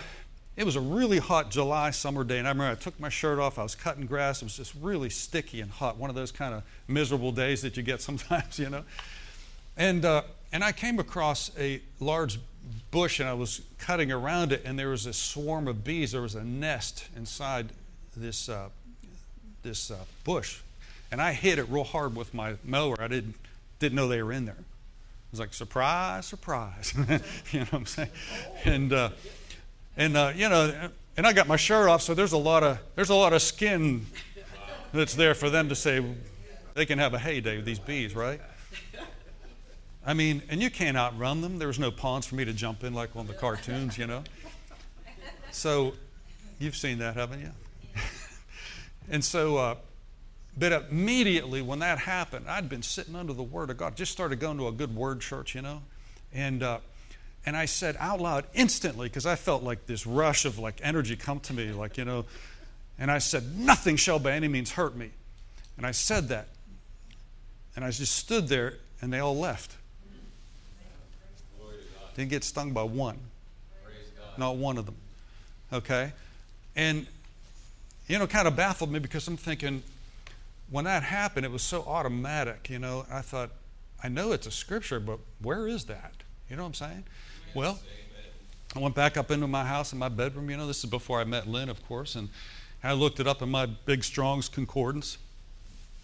it 0.58 0.66
was 0.66 0.74
a 0.74 0.80
really 0.80 1.18
hot 1.18 1.52
July 1.52 1.92
summer 1.92 2.24
day, 2.24 2.38
and 2.38 2.48
I 2.48 2.50
remember 2.50 2.72
I 2.72 2.74
took 2.74 2.98
my 2.98 3.08
shirt 3.08 3.38
off. 3.38 3.60
I 3.60 3.62
was 3.62 3.76
cutting 3.76 4.06
grass. 4.06 4.42
It 4.42 4.46
was 4.46 4.56
just 4.56 4.74
really 4.80 5.08
sticky 5.08 5.60
and 5.60 5.70
hot. 5.70 5.98
One 5.98 6.10
of 6.10 6.16
those 6.16 6.32
kind 6.32 6.52
of 6.52 6.64
miserable 6.88 7.30
days 7.30 7.62
that 7.62 7.76
you 7.76 7.84
get 7.84 8.02
sometimes, 8.02 8.58
you 8.58 8.68
know. 8.68 8.82
And, 9.76 10.04
uh, 10.04 10.22
and 10.52 10.64
I 10.64 10.72
came 10.72 10.98
across 10.98 11.52
a 11.56 11.80
large 12.00 12.40
bush 12.90 13.20
and 13.20 13.28
I 13.28 13.34
was 13.34 13.60
cutting 13.78 14.10
around 14.10 14.50
it, 14.50 14.62
and 14.64 14.76
there 14.76 14.88
was 14.88 15.06
a 15.06 15.12
swarm 15.12 15.68
of 15.68 15.84
bees. 15.84 16.10
There 16.10 16.22
was 16.22 16.34
a 16.34 16.42
nest 16.42 17.06
inside 17.16 17.68
this, 18.16 18.48
uh, 18.48 18.68
this 19.62 19.92
uh, 19.92 19.96
bush. 20.24 20.58
And 21.12 21.22
I 21.22 21.34
hit 21.34 21.60
it 21.60 21.68
real 21.68 21.84
hard 21.84 22.16
with 22.16 22.34
my 22.34 22.54
mower. 22.64 22.96
I 22.98 23.06
didn't, 23.06 23.36
didn't 23.78 23.94
know 23.94 24.08
they 24.08 24.24
were 24.24 24.32
in 24.32 24.44
there. 24.44 24.56
It 24.58 25.30
was 25.30 25.38
like, 25.38 25.54
surprise, 25.54 26.26
surprise. 26.26 26.94
you 27.52 27.60
know 27.60 27.66
what 27.66 27.74
I'm 27.74 27.86
saying? 27.86 28.10
And, 28.64 28.92
uh, 28.92 29.10
and 29.98 30.16
uh, 30.16 30.32
you 30.34 30.48
know, 30.48 30.90
and 31.16 31.26
I 31.26 31.32
got 31.32 31.48
my 31.48 31.56
shirt 31.56 31.88
off, 31.88 32.00
so 32.00 32.14
there's 32.14 32.32
a 32.32 32.38
lot 32.38 32.62
of, 32.62 32.78
there's 32.94 33.10
a 33.10 33.14
lot 33.14 33.32
of 33.32 33.42
skin 33.42 34.06
that's 34.94 35.14
there 35.14 35.34
for 35.34 35.50
them 35.50 35.68
to 35.68 35.74
say 35.74 36.02
they 36.74 36.86
can 36.86 37.00
have 37.00 37.12
a 37.12 37.18
heyday 37.18 37.56
with 37.56 37.66
these 37.66 37.80
bees, 37.80 38.14
right? 38.14 38.40
I 40.06 40.14
mean, 40.14 40.42
and 40.48 40.62
you 40.62 40.70
can't 40.70 40.96
outrun 40.96 41.42
them. 41.42 41.58
There 41.58 41.68
was 41.68 41.80
no 41.80 41.90
ponds 41.90 42.26
for 42.26 42.36
me 42.36 42.44
to 42.44 42.52
jump 42.52 42.84
in 42.84 42.94
like 42.94 43.14
on 43.16 43.26
the 43.26 43.34
cartoons, 43.34 43.98
you 43.98 44.06
know. 44.06 44.22
So, 45.50 45.94
you've 46.60 46.76
seen 46.76 46.98
that, 47.00 47.16
haven't 47.16 47.40
you? 47.40 47.50
and 49.10 49.24
so, 49.24 49.56
uh, 49.56 49.74
but 50.56 50.86
immediately 50.90 51.60
when 51.60 51.80
that 51.80 51.98
happened, 51.98 52.46
I'd 52.48 52.68
been 52.68 52.82
sitting 52.82 53.16
under 53.16 53.32
the 53.32 53.42
Word 53.42 53.70
of 53.70 53.76
God. 53.76 53.96
Just 53.96 54.12
started 54.12 54.38
going 54.38 54.58
to 54.58 54.68
a 54.68 54.72
good 54.72 54.94
Word 54.94 55.20
church, 55.20 55.56
you 55.56 55.62
know, 55.62 55.82
and 56.32 56.62
uh, 56.62 56.78
and 57.48 57.56
I 57.56 57.64
said 57.64 57.96
out 57.98 58.20
loud 58.20 58.44
instantly 58.52 59.08
because 59.08 59.24
I 59.24 59.34
felt 59.34 59.62
like 59.62 59.86
this 59.86 60.06
rush 60.06 60.44
of 60.44 60.58
like 60.58 60.80
energy 60.82 61.16
come 61.16 61.40
to 61.40 61.54
me, 61.54 61.72
like 61.72 61.96
you 61.96 62.04
know, 62.04 62.26
and 62.98 63.10
I 63.10 63.20
said, 63.20 63.58
"Nothing 63.58 63.96
shall 63.96 64.18
by 64.18 64.32
any 64.32 64.48
means 64.48 64.72
hurt 64.72 64.94
me," 64.94 65.12
and 65.78 65.86
I 65.86 65.92
said 65.92 66.28
that, 66.28 66.48
and 67.74 67.86
I 67.86 67.90
just 67.90 68.14
stood 68.14 68.48
there, 68.48 68.74
and 69.00 69.10
they 69.10 69.18
all 69.18 69.34
left. 69.34 69.74
Didn't 72.16 72.28
get 72.28 72.44
stung 72.44 72.72
by 72.72 72.82
one, 72.82 73.16
not 74.36 74.56
one 74.56 74.76
of 74.76 74.84
them. 74.84 74.96
Okay, 75.72 76.12
and 76.76 77.06
you 78.08 78.18
know, 78.18 78.26
kind 78.26 78.46
of 78.46 78.56
baffled 78.56 78.92
me 78.92 78.98
because 78.98 79.26
I'm 79.26 79.38
thinking 79.38 79.82
when 80.68 80.84
that 80.84 81.02
happened, 81.02 81.46
it 81.46 81.52
was 81.52 81.62
so 81.62 81.82
automatic, 81.86 82.68
you 82.68 82.78
know. 82.78 83.06
I 83.10 83.22
thought, 83.22 83.52
I 84.04 84.10
know 84.10 84.32
it's 84.32 84.46
a 84.46 84.50
scripture, 84.50 85.00
but 85.00 85.18
where 85.40 85.66
is 85.66 85.86
that? 85.86 86.12
You 86.50 86.56
know 86.56 86.64
what 86.64 86.68
I'm 86.68 86.74
saying? 86.74 87.04
Well, 87.54 87.78
I 88.76 88.78
went 88.78 88.94
back 88.94 89.16
up 89.16 89.30
into 89.30 89.46
my 89.46 89.64
house 89.64 89.92
in 89.92 89.98
my 89.98 90.10
bedroom, 90.10 90.50
you 90.50 90.56
know. 90.56 90.66
This 90.66 90.84
is 90.84 90.90
before 90.90 91.20
I 91.20 91.24
met 91.24 91.46
Lynn, 91.46 91.68
of 91.68 91.84
course, 91.86 92.14
and 92.14 92.28
I 92.84 92.92
looked 92.92 93.20
it 93.20 93.26
up 93.26 93.40
in 93.40 93.48
my 93.48 93.66
big 93.66 94.04
Strong's 94.04 94.48
Concordance, 94.48 95.16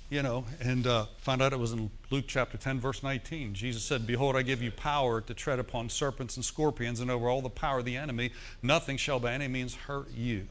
you 0.09 0.23
know, 0.23 0.47
and 0.61 0.87
uh, 0.87 1.07
found 1.19 1.43
out 1.43 1.53
it 1.53 1.59
was 1.59 1.73
in 1.73 1.91
Luke 2.11 2.25
chapter 2.27 2.57
10, 2.57 2.81
verse 2.81 3.03
19. 3.03 3.53
Jesus 3.53 3.83
said, 3.83 4.07
Behold, 4.07 4.37
I 4.37 4.43
give 4.43 4.63
you 4.63 4.71
power 4.71 5.21
to 5.21 5.35
tread 5.35 5.59
upon 5.59 5.91
serpents 5.91 6.37
and 6.37 6.45
scorpions 6.45 7.01
and 7.01 7.11
over 7.11 7.29
all 7.29 7.43
the 7.43 7.51
power 7.51 7.81
of 7.81 7.85
the 7.85 7.97
enemy. 7.97 8.33
Nothing 8.63 8.97
shall 8.97 9.21
by 9.21 9.35
any 9.35 9.47
means 9.47 9.75
hurt 9.75 10.11
you. 10.13 10.47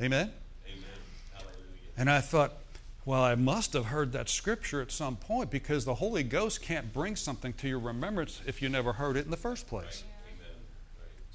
Amen? 0.00 0.30
Amen. 0.66 0.82
And 1.96 2.10
I 2.10 2.20
thought, 2.20 2.52
well, 3.04 3.22
I 3.22 3.34
must 3.34 3.74
have 3.74 3.86
heard 3.86 4.12
that 4.12 4.28
scripture 4.30 4.80
at 4.80 4.90
some 4.90 5.16
point 5.16 5.50
because 5.50 5.84
the 5.84 5.94
Holy 5.94 6.22
Ghost 6.22 6.62
can't 6.62 6.92
bring 6.92 7.16
something 7.16 7.52
to 7.54 7.68
your 7.68 7.78
remembrance 7.78 8.40
if 8.46 8.62
you 8.62 8.68
never 8.70 8.94
heard 8.94 9.16
it 9.16 9.26
in 9.26 9.30
the 9.30 9.36
first 9.36 9.66
place. 9.66 10.04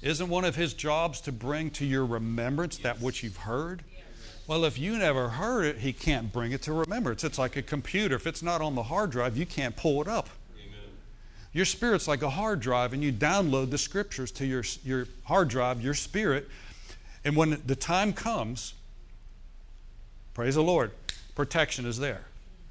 Isn't 0.02 0.28
one 0.28 0.44
of 0.44 0.56
his 0.56 0.74
jobs 0.74 1.20
to 1.22 1.32
bring 1.32 1.70
to 1.72 1.84
your 1.84 2.04
remembrance 2.04 2.78
that 2.78 3.00
which 3.00 3.22
you've 3.22 3.36
heard? 3.36 3.84
Well, 4.46 4.64
if 4.64 4.78
you 4.78 4.98
never 4.98 5.28
heard 5.28 5.64
it, 5.64 5.78
he 5.78 5.92
can't 5.92 6.32
bring 6.32 6.50
it 6.50 6.62
to 6.62 6.72
remembrance. 6.72 7.22
It's 7.22 7.38
like 7.38 7.56
a 7.56 7.62
computer. 7.62 8.16
If 8.16 8.26
it's 8.26 8.42
not 8.42 8.60
on 8.60 8.74
the 8.74 8.82
hard 8.82 9.10
drive, 9.10 9.36
you 9.36 9.46
can't 9.46 9.76
pull 9.76 10.02
it 10.02 10.08
up. 10.08 10.28
Your 11.52 11.64
spirit's 11.64 12.08
like 12.08 12.22
a 12.22 12.30
hard 12.30 12.60
drive, 12.60 12.92
and 12.92 13.02
you 13.02 13.12
download 13.12 13.70
the 13.70 13.78
scriptures 13.78 14.30
to 14.32 14.46
your, 14.46 14.64
your 14.84 15.06
hard 15.24 15.48
drive, 15.48 15.82
your 15.82 15.94
spirit. 15.94 16.48
And 17.24 17.36
when 17.36 17.60
the 17.66 17.76
time 17.76 18.12
comes, 18.12 18.74
Praise 20.32 20.54
the 20.54 20.62
Lord. 20.62 20.92
Protection 21.40 21.86
is 21.86 21.98
there. 21.98 22.20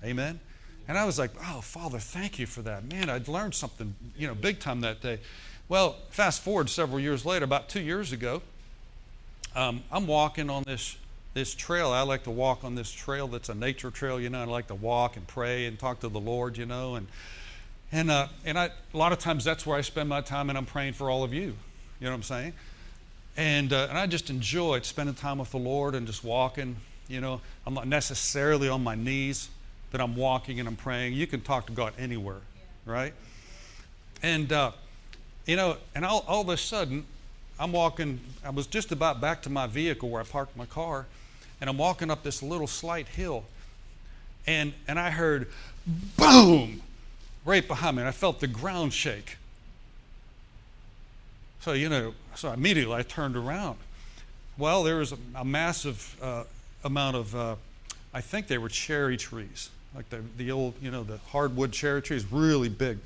Amen. 0.03 0.39
And 0.87 0.95
I 0.95 1.03
was 1.03 1.17
like, 1.17 1.31
oh, 1.47 1.59
Father, 1.61 1.97
thank 1.97 2.37
you 2.37 2.45
for 2.45 2.61
that. 2.61 2.83
Man, 2.83 3.09
I'd 3.09 3.27
learned 3.27 3.55
something, 3.55 3.95
you 4.15 4.27
know, 4.27 4.35
big 4.35 4.59
time 4.59 4.81
that 4.81 5.01
day. 5.01 5.17
Well, 5.69 5.95
fast 6.11 6.43
forward 6.43 6.69
several 6.69 6.99
years 6.99 7.25
later, 7.25 7.45
about 7.45 7.67
two 7.67 7.81
years 7.81 8.11
ago, 8.11 8.43
um, 9.55 9.81
I'm 9.91 10.05
walking 10.05 10.51
on 10.51 10.61
this 10.67 10.97
this 11.33 11.55
trail. 11.55 11.89
I 11.89 12.03
like 12.03 12.25
to 12.25 12.29
walk 12.29 12.63
on 12.63 12.75
this 12.75 12.91
trail 12.91 13.27
that's 13.27 13.49
a 13.49 13.55
nature 13.55 13.89
trail, 13.89 14.21
you 14.21 14.29
know. 14.29 14.39
I 14.39 14.45
like 14.45 14.67
to 14.67 14.75
walk 14.75 15.17
and 15.17 15.25
pray 15.25 15.65
and 15.65 15.79
talk 15.79 16.01
to 16.01 16.07
the 16.07 16.19
Lord, 16.19 16.55
you 16.55 16.67
know. 16.67 16.93
And 16.93 17.07
and 17.91 18.11
uh, 18.11 18.27
and 18.45 18.59
I, 18.59 18.65
a 18.93 18.97
lot 18.97 19.13
of 19.13 19.17
times 19.17 19.43
that's 19.43 19.65
where 19.65 19.79
I 19.79 19.81
spend 19.81 20.09
my 20.09 20.21
time, 20.21 20.49
and 20.49 20.59
I'm 20.59 20.67
praying 20.67 20.93
for 20.93 21.09
all 21.09 21.23
of 21.23 21.33
you. 21.33 21.41
You 21.99 22.05
know 22.05 22.11
what 22.11 22.17
I'm 22.17 22.21
saying? 22.21 22.53
And 23.35 23.73
uh, 23.73 23.87
and 23.89 23.97
I 23.97 24.05
just 24.05 24.29
enjoyed 24.29 24.85
spending 24.85 25.15
time 25.15 25.39
with 25.39 25.49
the 25.49 25.57
Lord 25.57 25.95
and 25.95 26.05
just 26.05 26.23
walking 26.23 26.75
you 27.09 27.19
know, 27.19 27.41
I'm 27.65 27.73
not 27.73 27.87
necessarily 27.87 28.69
on 28.69 28.83
my 28.83 28.95
knees, 28.95 29.49
but 29.91 29.99
I'm 29.99 30.15
walking 30.15 30.59
and 30.59 30.69
I'm 30.69 30.75
praying. 30.75 31.13
You 31.13 31.27
can 31.27 31.41
talk 31.41 31.65
to 31.65 31.73
God 31.73 31.93
anywhere, 31.97 32.41
right? 32.85 33.13
And, 34.21 34.53
uh, 34.53 34.71
you 35.45 35.55
know, 35.55 35.77
and 35.95 36.05
all, 36.05 36.23
all 36.27 36.41
of 36.41 36.49
a 36.49 36.57
sudden, 36.57 37.05
I'm 37.59 37.71
walking, 37.71 38.19
I 38.45 38.51
was 38.51 38.67
just 38.67 38.91
about 38.91 39.19
back 39.19 39.41
to 39.41 39.49
my 39.49 39.67
vehicle 39.67 40.09
where 40.09 40.21
I 40.21 40.25
parked 40.25 40.55
my 40.55 40.65
car, 40.65 41.07
and 41.59 41.69
I'm 41.69 41.77
walking 41.77 42.09
up 42.09 42.23
this 42.23 42.41
little 42.41 42.67
slight 42.67 43.07
hill, 43.07 43.43
and, 44.45 44.73
and 44.87 44.99
I 44.99 45.09
heard 45.09 45.49
boom 46.17 46.81
right 47.43 47.67
behind 47.67 47.97
me, 47.97 48.01
and 48.01 48.07
I 48.07 48.11
felt 48.11 48.39
the 48.39 48.47
ground 48.47 48.93
shake. 48.93 49.37
So, 51.61 51.73
you 51.73 51.89
know, 51.89 52.13
so 52.35 52.51
immediately 52.51 52.95
I 52.95 53.01
turned 53.01 53.35
around. 53.35 53.77
Well, 54.57 54.83
there 54.83 54.97
was 54.97 55.11
a, 55.11 55.17
a 55.35 55.43
massive 55.43 56.17
uh, 56.21 56.43
amount 56.83 57.15
of, 57.15 57.35
uh, 57.35 57.55
I 58.13 58.21
think 58.21 58.47
they 58.47 58.57
were 58.57 58.69
cherry 58.69 59.17
trees, 59.17 59.69
like 59.95 60.09
the, 60.09 60.21
the 60.37 60.51
old, 60.51 60.75
you 60.81 60.91
know, 60.91 61.03
the 61.03 61.17
hardwood 61.29 61.71
cherry 61.71 62.01
trees, 62.01 62.25
really 62.31 62.69
big. 62.69 62.99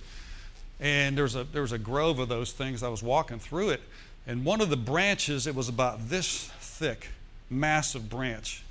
And 0.79 1.15
there 1.15 1.23
was, 1.23 1.35
a, 1.35 1.43
there 1.45 1.61
was 1.61 1.71
a 1.71 1.77
grove 1.77 2.19
of 2.19 2.29
those 2.29 2.51
things. 2.51 2.83
I 2.83 2.89
was 2.89 3.03
walking 3.03 3.39
through 3.39 3.69
it, 3.69 3.81
and 4.27 4.45
one 4.45 4.61
of 4.61 4.69
the 4.69 4.77
branches, 4.77 5.47
it 5.47 5.55
was 5.55 5.69
about 5.69 6.09
this 6.09 6.45
thick, 6.59 7.09
massive 7.49 8.09
branch. 8.09 8.63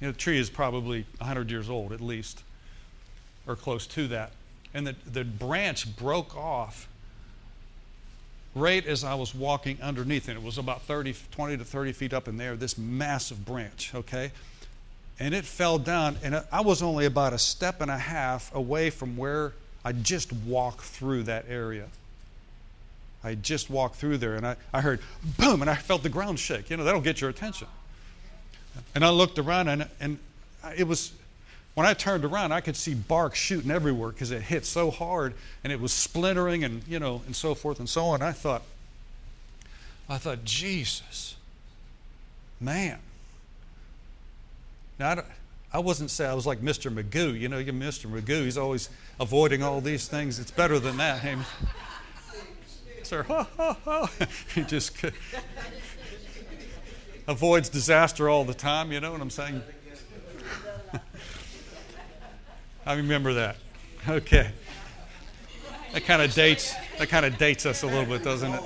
You 0.00 0.08
know, 0.08 0.12
the 0.12 0.18
tree 0.18 0.38
is 0.38 0.50
probably 0.50 1.06
100 1.18 1.50
years 1.50 1.70
old 1.70 1.92
at 1.92 2.00
least, 2.00 2.42
or 3.46 3.56
close 3.56 3.86
to 3.88 4.08
that. 4.08 4.32
And 4.74 4.86
the, 4.86 4.96
the 5.06 5.24
branch 5.24 5.96
broke 5.96 6.36
off 6.36 6.88
right 8.54 8.84
as 8.86 9.04
I 9.04 9.14
was 9.14 9.34
walking 9.34 9.78
underneath, 9.82 10.28
and 10.28 10.36
it 10.36 10.44
was 10.44 10.58
about 10.58 10.82
30, 10.82 11.14
20 11.30 11.56
to 11.58 11.64
30 11.64 11.92
feet 11.92 12.12
up 12.12 12.28
in 12.28 12.36
there, 12.36 12.56
this 12.56 12.76
massive 12.76 13.44
branch, 13.44 13.92
okay? 13.94 14.30
And 15.18 15.34
it 15.34 15.44
fell 15.44 15.78
down, 15.78 16.16
and 16.22 16.42
I 16.50 16.60
was 16.60 16.82
only 16.82 17.06
about 17.06 17.32
a 17.32 17.38
step 17.38 17.80
and 17.80 17.90
a 17.90 17.98
half 17.98 18.54
away 18.54 18.90
from 18.90 19.16
where 19.16 19.52
I 19.84 19.92
just 19.92 20.32
walked 20.32 20.82
through 20.82 21.24
that 21.24 21.46
area. 21.48 21.86
I 23.24 23.36
just 23.36 23.70
walked 23.70 23.96
through 23.96 24.18
there, 24.18 24.34
and 24.34 24.46
I, 24.46 24.56
I 24.72 24.80
heard 24.80 25.00
boom, 25.38 25.62
and 25.62 25.70
I 25.70 25.76
felt 25.76 26.02
the 26.02 26.08
ground 26.08 26.38
shake. 26.38 26.70
You 26.70 26.76
know, 26.76 26.84
that'll 26.84 27.00
get 27.00 27.20
your 27.20 27.30
attention. 27.30 27.68
And 28.94 29.04
I 29.04 29.10
looked 29.10 29.38
around, 29.38 29.68
and, 29.68 29.88
and 30.00 30.18
it 30.76 30.86
was 30.86 31.12
when 31.74 31.86
I 31.86 31.94
turned 31.94 32.24
around, 32.24 32.52
I 32.52 32.60
could 32.60 32.76
see 32.76 32.94
bark 32.94 33.34
shooting 33.34 33.70
everywhere 33.70 34.10
because 34.10 34.30
it 34.30 34.42
hit 34.42 34.66
so 34.66 34.90
hard 34.90 35.34
and 35.64 35.72
it 35.72 35.80
was 35.80 35.92
splintering 35.92 36.64
and, 36.64 36.82
you 36.86 36.98
know, 36.98 37.22
and 37.26 37.34
so 37.34 37.54
forth 37.54 37.78
and 37.78 37.88
so 37.88 38.06
on. 38.06 38.20
I 38.20 38.32
thought, 38.32 38.62
I 40.08 40.18
thought, 40.18 40.44
Jesus, 40.44 41.36
man. 42.60 42.98
Now, 44.98 45.10
I, 45.12 45.22
I 45.72 45.78
wasn't 45.78 46.10
saying 46.10 46.30
I 46.30 46.34
was 46.34 46.46
like 46.46 46.60
Mr. 46.60 46.92
Magoo. 46.92 47.38
You 47.38 47.48
know, 47.48 47.56
you're 47.56 47.72
Mr. 47.72 48.10
Magoo. 48.10 48.44
He's 48.44 48.58
always 48.58 48.90
avoiding 49.18 49.62
all 49.62 49.80
these 49.80 50.06
things. 50.06 50.38
It's 50.38 50.50
better 50.50 50.78
than 50.78 50.98
that. 50.98 51.20
Hey, 51.20 51.38
sir, 53.02 53.22
ha, 53.22 53.48
ha, 53.56 53.78
ha. 53.84 54.10
he 54.54 54.62
just 54.64 54.92
avoids 57.26 57.70
disaster 57.70 58.28
all 58.28 58.44
the 58.44 58.52
time. 58.52 58.92
You 58.92 59.00
know 59.00 59.12
what 59.12 59.22
I'm 59.22 59.30
saying? 59.30 59.62
I 62.86 62.94
remember 62.94 63.34
that. 63.34 63.56
Okay. 64.08 64.50
That 65.92 66.04
kind 66.04 66.22
of 66.22 66.34
dates 66.34 66.74
that 66.98 67.08
kind 67.08 67.24
of 67.24 67.38
dates 67.38 67.66
us 67.66 67.84
a 67.84 67.86
little 67.86 68.04
bit, 68.04 68.24
doesn't 68.24 68.52
it? 68.52 68.62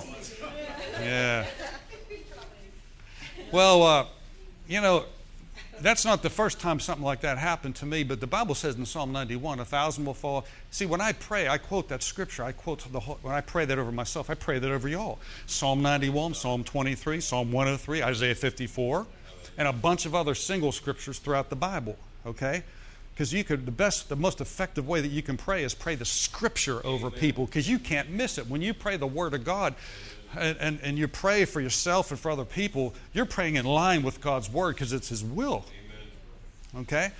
Yeah. 1.01 1.47
Well, 3.53 3.83
uh, 3.83 4.07
you 4.67 4.81
know, 4.81 5.05
that's 5.81 6.05
not 6.05 6.23
the 6.23 6.31
first 6.31 6.59
time 6.59 6.81
something 6.81 7.05
like 7.05 7.21
that 7.21 7.37
happened 7.39 7.77
to 7.77 7.87
me, 7.87 8.03
but 8.03 8.21
the 8.21 8.27
Bible 8.27 8.55
says 8.55 8.77
in 8.77 8.87
Psalm 8.87 9.13
91, 9.13 9.61
a 9.61 9.65
thousand 9.65 10.05
will 10.05 10.15
fall. 10.15 10.47
See, 10.71 10.87
when 10.87 11.01
I 11.01 11.13
pray, 11.13 11.49
I 11.49 11.59
quote 11.59 11.89
that 11.89 12.03
scripture. 12.03 12.45
I 12.45 12.53
quote 12.53 12.91
the 12.91 13.01
whole, 13.01 13.19
when 13.23 13.35
I 13.35 13.41
pray 13.41 13.65
that 13.67 13.79
over 13.79 13.93
myself, 13.93 14.31
I 14.31 14.35
pray 14.35 14.59
that 14.59 14.71
over 14.71 14.89
y'all. 14.89 15.19
Psalm 15.47 15.83
91, 15.83 16.35
Psalm 16.35 16.65
23, 16.65 17.21
Psalm 17.21 17.53
103, 17.53 18.03
Isaiah 18.03 18.35
54, 18.35 19.07
and 19.59 19.69
a 19.69 19.73
bunch 19.73 20.07
of 20.07 20.15
other 20.15 20.35
single 20.35 20.73
scriptures 20.73 21.19
throughout 21.19 21.51
the 21.51 21.57
Bible. 21.57 21.97
Okay? 22.25 22.63
Because 23.17 23.33
you 23.33 23.45
could 23.45 23.65
the 23.65 23.73
best 23.73 24.11
the 24.11 24.17
most 24.17 24.43
effective 24.43 24.87
way 24.87 25.01
that 25.01 25.11
you 25.11 25.23
can 25.23 25.39
pray 25.39 25.65
is 25.65 25.73
pray 25.73 25.95
the 25.95 26.05
scripture 26.05 26.87
over 26.87 27.11
people 27.11 27.47
because 27.47 27.67
you 27.67 27.79
can't 27.79 28.11
miss 28.11 28.37
it. 28.37 28.47
When 28.47 28.61
you 28.61 28.75
pray 28.75 28.99
the 28.99 29.07
word 29.07 29.33
of 29.33 29.43
god 29.43 29.75
and, 30.37 30.59
and, 30.61 30.79
and, 30.83 30.99
you 30.99 31.09
pray 31.09 31.47
for 31.47 31.63
yourself 31.63 32.11
and 32.11 32.21
for 32.21 32.31
other 32.31 32.45
people 32.45 32.93
you're 33.15 33.25
praying 33.25 33.55
in 33.55 33.65
line 33.65 34.03
with 34.03 34.21
god's 34.21 34.51
word 34.51 34.75
because 34.75 34.93
it's 34.93 35.09
his 35.09 35.25
will. 35.25 35.65
Okay? 36.77 37.11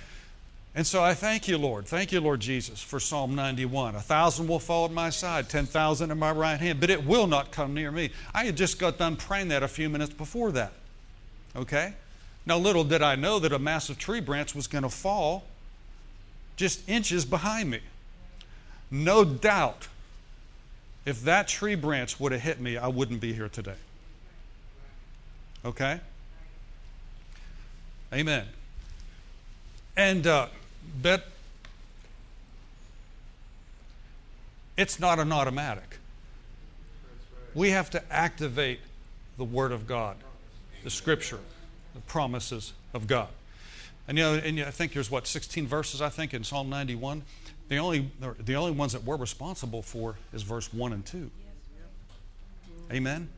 And 0.75 0.85
so 0.85 1.03
i 1.03 1.15
thank 1.15 1.47
you 1.47 1.57
lord. 1.57 1.87
Thank 1.87 2.11
you 2.11 2.21
lord 2.21 2.41
jesus 2.41 2.79
for 2.79 2.99
psalm 2.99 3.33
91 3.33 3.95
a 3.95 3.99
thousand 3.99 4.47
will 4.47 4.59
fall 4.59 4.85
at 4.85 4.91
my 4.91 5.09
side 5.09 5.49
10000 5.49 6.11
in 6.11 6.19
my 6.19 6.31
right 6.31 6.59
hand 6.59 6.79
but 6.79 6.91
it 6.91 7.07
will 7.07 7.25
not 7.25 7.51
come 7.51 7.73
near 7.73 7.91
me. 7.91 8.11
I 8.35 8.45
had 8.45 8.55
just 8.55 8.77
got 8.77 8.99
done 8.99 9.15
praying 9.15 9.47
that 9.47 9.63
a 9.63 9.67
few 9.67 9.89
minutes 9.89 10.13
before 10.13 10.51
that. 10.51 10.73
Okay? 11.55 11.95
Now 12.45 12.59
little 12.59 12.83
did 12.83 13.01
i 13.01 13.15
know 13.15 13.39
that 13.39 13.51
a 13.51 13.57
massive 13.57 13.97
tree 13.97 14.21
branch 14.21 14.53
was 14.53 14.67
going 14.67 14.83
to 14.83 14.89
fall 14.89 15.43
just 16.57 16.87
inches 16.89 17.23
behind 17.23 17.69
me. 17.69 17.79
no 18.89 19.23
doubt, 19.23 19.87
if 21.05 21.21
that 21.23 21.47
tree 21.47 21.75
branch 21.75 22.19
would 22.19 22.33
have 22.33 22.41
hit 22.41 22.59
me, 22.59 22.77
I 22.77 22.87
wouldn't 22.87 23.21
be 23.21 23.31
here 23.31 23.47
today. 23.47 23.75
Okay? 25.63 25.99
Amen. 28.13 28.45
And 29.95 30.25
uh, 30.27 30.47
but 31.01 31.27
it's 34.77 34.99
not 34.99 35.19
an 35.19 35.31
automatic. 35.31 35.97
We 37.53 37.71
have 37.71 37.89
to 37.91 38.13
activate 38.13 38.79
the 39.37 39.43
Word 39.43 39.71
of 39.71 39.87
God, 39.87 40.17
the 40.83 40.89
Scripture, 40.89 41.39
the 41.93 42.01
promises 42.01 42.73
of 42.93 43.07
God. 43.07 43.29
And 44.07 44.17
you 44.17 44.23
know, 44.23 44.33
and 44.35 44.59
I 44.61 44.71
think 44.71 44.93
there's 44.93 45.11
what 45.11 45.27
16 45.27 45.67
verses 45.67 46.01
I 46.01 46.09
think 46.09 46.33
in 46.33 46.43
Psalm 46.43 46.69
91. 46.69 47.23
The 47.67 47.77
only 47.77 48.09
the 48.39 48.55
only 48.55 48.71
ones 48.71 48.93
that 48.93 49.03
we're 49.03 49.17
responsible 49.17 49.81
for 49.81 50.15
is 50.33 50.43
verse 50.43 50.73
one 50.73 50.93
and 50.93 51.05
two. 51.05 51.29
Amen. 52.91 53.29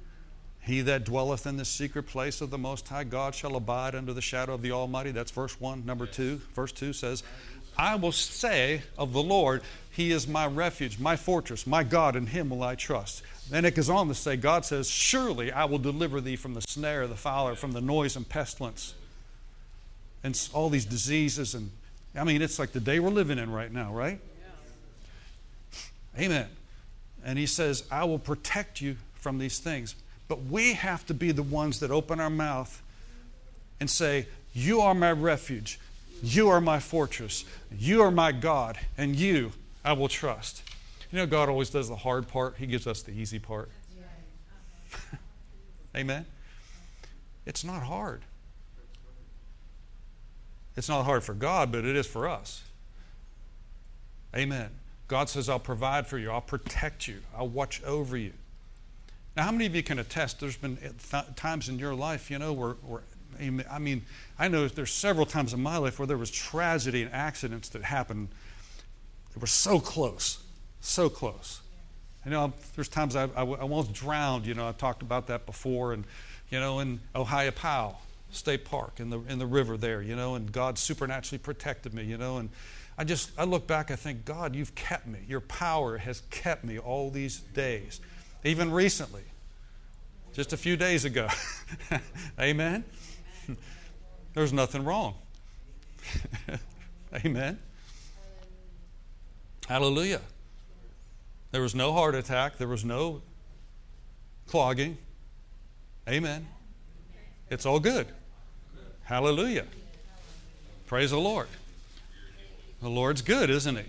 He 0.61 0.81
that 0.81 1.03
dwelleth 1.03 1.47
in 1.47 1.57
the 1.57 1.65
secret 1.65 2.03
place 2.03 2.41
of 2.41 2.51
the 2.51 2.57
Most 2.57 2.87
High 2.87 3.05
God 3.05 3.33
shall 3.33 3.55
abide 3.55 3.95
under 3.95 4.13
the 4.13 4.21
shadow 4.21 4.53
of 4.53 4.61
the 4.61 4.71
Almighty. 4.71 5.09
That's 5.09 5.31
verse 5.31 5.59
1. 5.59 5.83
Number 5.83 6.05
2, 6.05 6.39
verse 6.53 6.71
2 6.71 6.93
says, 6.93 7.23
I 7.75 7.95
will 7.95 8.11
say 8.11 8.83
of 8.97 9.13
the 9.13 9.23
Lord, 9.23 9.63
He 9.89 10.11
is 10.11 10.27
my 10.27 10.45
refuge, 10.45 10.99
my 10.99 11.15
fortress, 11.15 11.65
my 11.65 11.83
God, 11.83 12.15
in 12.15 12.27
Him 12.27 12.49
will 12.49 12.61
I 12.61 12.75
trust. 12.75 13.23
Then 13.49 13.65
it 13.65 13.73
goes 13.73 13.89
on 13.89 14.09
to 14.09 14.13
say, 14.13 14.35
God 14.35 14.65
says, 14.65 14.89
Surely 14.89 15.51
I 15.51 15.65
will 15.65 15.79
deliver 15.79 16.21
thee 16.21 16.35
from 16.35 16.53
the 16.53 16.61
snare 16.61 17.03
of 17.03 17.09
the 17.09 17.15
fowler, 17.15 17.55
from 17.55 17.71
the 17.71 17.81
noise 17.81 18.15
and 18.15 18.27
pestilence, 18.27 18.93
and 20.23 20.49
all 20.53 20.69
these 20.69 20.85
diseases. 20.85 21.55
And 21.55 21.71
I 22.15 22.23
mean, 22.23 22.41
it's 22.41 22.59
like 22.59 22.71
the 22.71 22.79
day 22.79 22.99
we're 22.99 23.09
living 23.09 23.37
in 23.37 23.51
right 23.51 23.71
now, 23.71 23.93
right? 23.93 24.19
Amen. 26.17 26.47
And 27.23 27.37
He 27.37 27.45
says, 27.45 27.83
I 27.91 28.05
will 28.05 28.19
protect 28.19 28.81
you 28.81 28.97
from 29.15 29.37
these 29.37 29.59
things. 29.59 29.95
But 30.27 30.43
we 30.43 30.73
have 30.73 31.05
to 31.07 31.13
be 31.13 31.31
the 31.31 31.43
ones 31.43 31.79
that 31.79 31.91
open 31.91 32.19
our 32.19 32.29
mouth 32.29 32.81
and 33.79 33.89
say, 33.89 34.27
You 34.53 34.81
are 34.81 34.93
my 34.93 35.11
refuge. 35.11 35.79
You 36.21 36.49
are 36.49 36.59
my 36.59 36.79
fortress. 36.79 37.45
You 37.71 38.01
are 38.01 38.11
my 38.11 38.31
God. 38.31 38.77
And 38.97 39.15
you 39.15 39.53
I 39.83 39.93
will 39.93 40.07
trust. 40.07 40.63
You 41.11 41.17
know, 41.17 41.25
God 41.25 41.49
always 41.49 41.69
does 41.69 41.89
the 41.89 41.95
hard 41.95 42.27
part, 42.27 42.55
He 42.57 42.67
gives 42.67 42.85
us 42.85 43.01
the 43.01 43.11
easy 43.11 43.39
part. 43.39 43.69
Amen. 45.95 46.25
It's 47.45 47.63
not 47.63 47.81
hard. 47.83 48.21
It's 50.79 50.87
not 50.87 51.03
hard 51.03 51.25
for 51.25 51.33
God, 51.33 51.73
but 51.73 51.83
it 51.83 51.97
is 51.97 52.07
for 52.07 52.25
us. 52.25 52.63
Amen. 54.33 54.69
God 55.09 55.27
says, 55.27 55.49
I'll 55.49 55.59
provide 55.59 56.07
for 56.07 56.17
you, 56.17 56.31
I'll 56.31 56.39
protect 56.39 57.05
you, 57.05 57.19
I'll 57.37 57.49
watch 57.49 57.83
over 57.83 58.15
you. 58.15 58.31
Now, 59.35 59.43
how 59.43 59.51
many 59.51 59.65
of 59.65 59.75
you 59.75 59.83
can 59.83 59.99
attest 59.99 60.39
there's 60.39 60.55
been 60.55 60.77
th- 60.77 61.35
times 61.35 61.67
in 61.67 61.79
your 61.79 61.93
life, 61.93 62.31
you 62.31 62.39
know, 62.39 62.53
where, 62.53 62.71
where, 62.87 63.01
I 63.69 63.77
mean, 63.79 64.03
I 64.39 64.47
know 64.47 64.69
there's 64.69 64.93
several 64.93 65.25
times 65.25 65.53
in 65.53 65.61
my 65.61 65.75
life 65.75 65.99
where 65.99 66.07
there 66.07 66.17
was 66.17 66.31
tragedy 66.31 67.01
and 67.01 67.13
accidents 67.13 67.67
that 67.69 67.83
happened 67.83 68.29
that 69.33 69.39
were 69.41 69.47
so 69.47 69.81
close, 69.81 70.41
so 70.79 71.09
close. 71.09 71.59
You 72.23 72.31
know, 72.31 72.53
there's 72.75 72.87
times 72.87 73.17
I, 73.17 73.23
I, 73.35 73.43
I 73.43 73.57
almost 73.57 73.91
drowned, 73.91 74.45
you 74.45 74.53
know, 74.53 74.69
I 74.69 74.71
talked 74.71 75.01
about 75.01 75.27
that 75.27 75.45
before, 75.45 75.91
and, 75.91 76.05
you 76.49 76.61
know, 76.61 76.79
in 76.79 77.01
Ohiopyle 77.13 77.97
State 78.31 78.65
Park, 78.65 78.99
in 78.99 79.09
the, 79.09 79.19
in 79.21 79.39
the 79.39 79.45
river 79.45 79.77
there, 79.77 80.01
you 80.01 80.15
know, 80.15 80.35
and 80.35 80.51
God 80.51 80.77
supernaturally 80.77 81.39
protected 81.39 81.93
me, 81.93 82.03
you 82.03 82.17
know, 82.17 82.37
and 82.37 82.49
I 82.97 83.03
just, 83.03 83.31
I 83.37 83.45
look 83.45 83.65
back, 83.65 83.91
I 83.91 83.95
think, 83.95 84.25
God, 84.25 84.55
you've 84.55 84.75
kept 84.75 85.07
me. 85.07 85.19
Your 85.27 85.39
power 85.39 85.97
has 85.97 86.21
kept 86.29 86.63
me 86.63 86.77
all 86.77 87.09
these 87.09 87.39
days 87.39 88.01
even 88.43 88.71
recently, 88.71 89.23
just 90.33 90.53
a 90.53 90.57
few 90.57 90.77
days 90.77 91.05
ago. 91.05 91.27
Amen? 92.39 92.83
There's 94.33 94.53
nothing 94.53 94.85
wrong. 94.85 95.15
Amen? 97.25 97.59
Hallelujah. 99.67 100.21
There 101.51 101.61
was 101.61 101.75
no 101.75 101.93
heart 101.93 102.15
attack, 102.15 102.57
there 102.57 102.67
was 102.67 102.85
no 102.85 103.21
clogging. 104.47 104.97
Amen. 106.07 106.47
It's 107.49 107.65
all 107.65 107.79
good. 107.79 108.07
Hallelujah. 109.09 109.65
Praise 110.85 111.09
the 111.09 111.17
Lord. 111.17 111.47
The 112.79 112.89
Lord's 112.89 113.23
good, 113.23 113.49
isn't 113.49 113.75
He? 113.75 113.83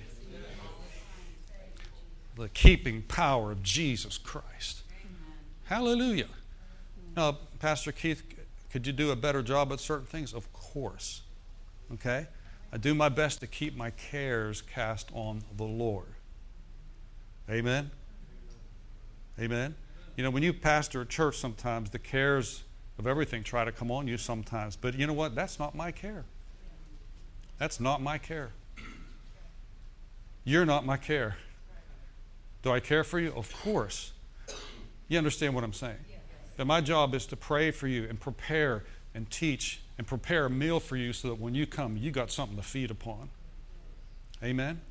the 2.38 2.48
keeping 2.48 3.02
power 3.02 3.52
of 3.52 3.62
Jesus 3.62 4.16
Christ. 4.16 4.80
Hallelujah. 5.64 6.28
Now, 7.14 7.36
Pastor 7.58 7.92
Keith, 7.92 8.22
could 8.70 8.86
you 8.86 8.94
do 8.94 9.10
a 9.10 9.16
better 9.16 9.42
job 9.42 9.70
at 9.74 9.80
certain 9.80 10.06
things? 10.06 10.32
Of 10.32 10.50
course. 10.54 11.20
Okay? 11.92 12.26
I 12.72 12.78
do 12.78 12.94
my 12.94 13.10
best 13.10 13.40
to 13.40 13.46
keep 13.46 13.76
my 13.76 13.90
cares 13.90 14.62
cast 14.62 15.10
on 15.12 15.42
the 15.58 15.64
Lord. 15.64 16.14
Amen? 17.50 17.90
Amen? 19.38 19.74
You 20.16 20.24
know, 20.24 20.30
when 20.30 20.42
you 20.42 20.54
pastor 20.54 21.02
a 21.02 21.06
church, 21.06 21.36
sometimes 21.36 21.90
the 21.90 21.98
cares 21.98 22.62
of 23.00 23.06
everything 23.06 23.42
try 23.42 23.64
to 23.64 23.72
come 23.72 23.90
on 23.90 24.06
you 24.06 24.18
sometimes. 24.18 24.76
But 24.76 24.94
you 24.94 25.06
know 25.06 25.14
what? 25.14 25.34
That's 25.34 25.58
not 25.58 25.74
my 25.74 25.90
care. 25.90 26.26
That's 27.58 27.80
not 27.80 28.02
my 28.02 28.18
care. 28.18 28.50
You're 30.44 30.66
not 30.66 30.84
my 30.84 30.98
care. 30.98 31.36
Do 32.62 32.70
I 32.70 32.78
care 32.78 33.02
for 33.02 33.18
you? 33.18 33.32
Of 33.34 33.50
course. 33.62 34.12
You 35.08 35.16
understand 35.16 35.54
what 35.54 35.64
I'm 35.64 35.72
saying? 35.72 35.96
That 36.58 36.66
my 36.66 36.82
job 36.82 37.14
is 37.14 37.24
to 37.26 37.36
pray 37.36 37.70
for 37.70 37.88
you 37.88 38.06
and 38.06 38.20
prepare 38.20 38.84
and 39.14 39.30
teach 39.30 39.80
and 39.96 40.06
prepare 40.06 40.44
a 40.44 40.50
meal 40.50 40.78
for 40.78 40.96
you 40.96 41.14
so 41.14 41.28
that 41.28 41.40
when 41.40 41.54
you 41.54 41.66
come, 41.66 41.96
you 41.96 42.10
got 42.10 42.30
something 42.30 42.56
to 42.58 42.62
feed 42.62 42.90
upon. 42.90 43.30
Amen? 44.44 44.82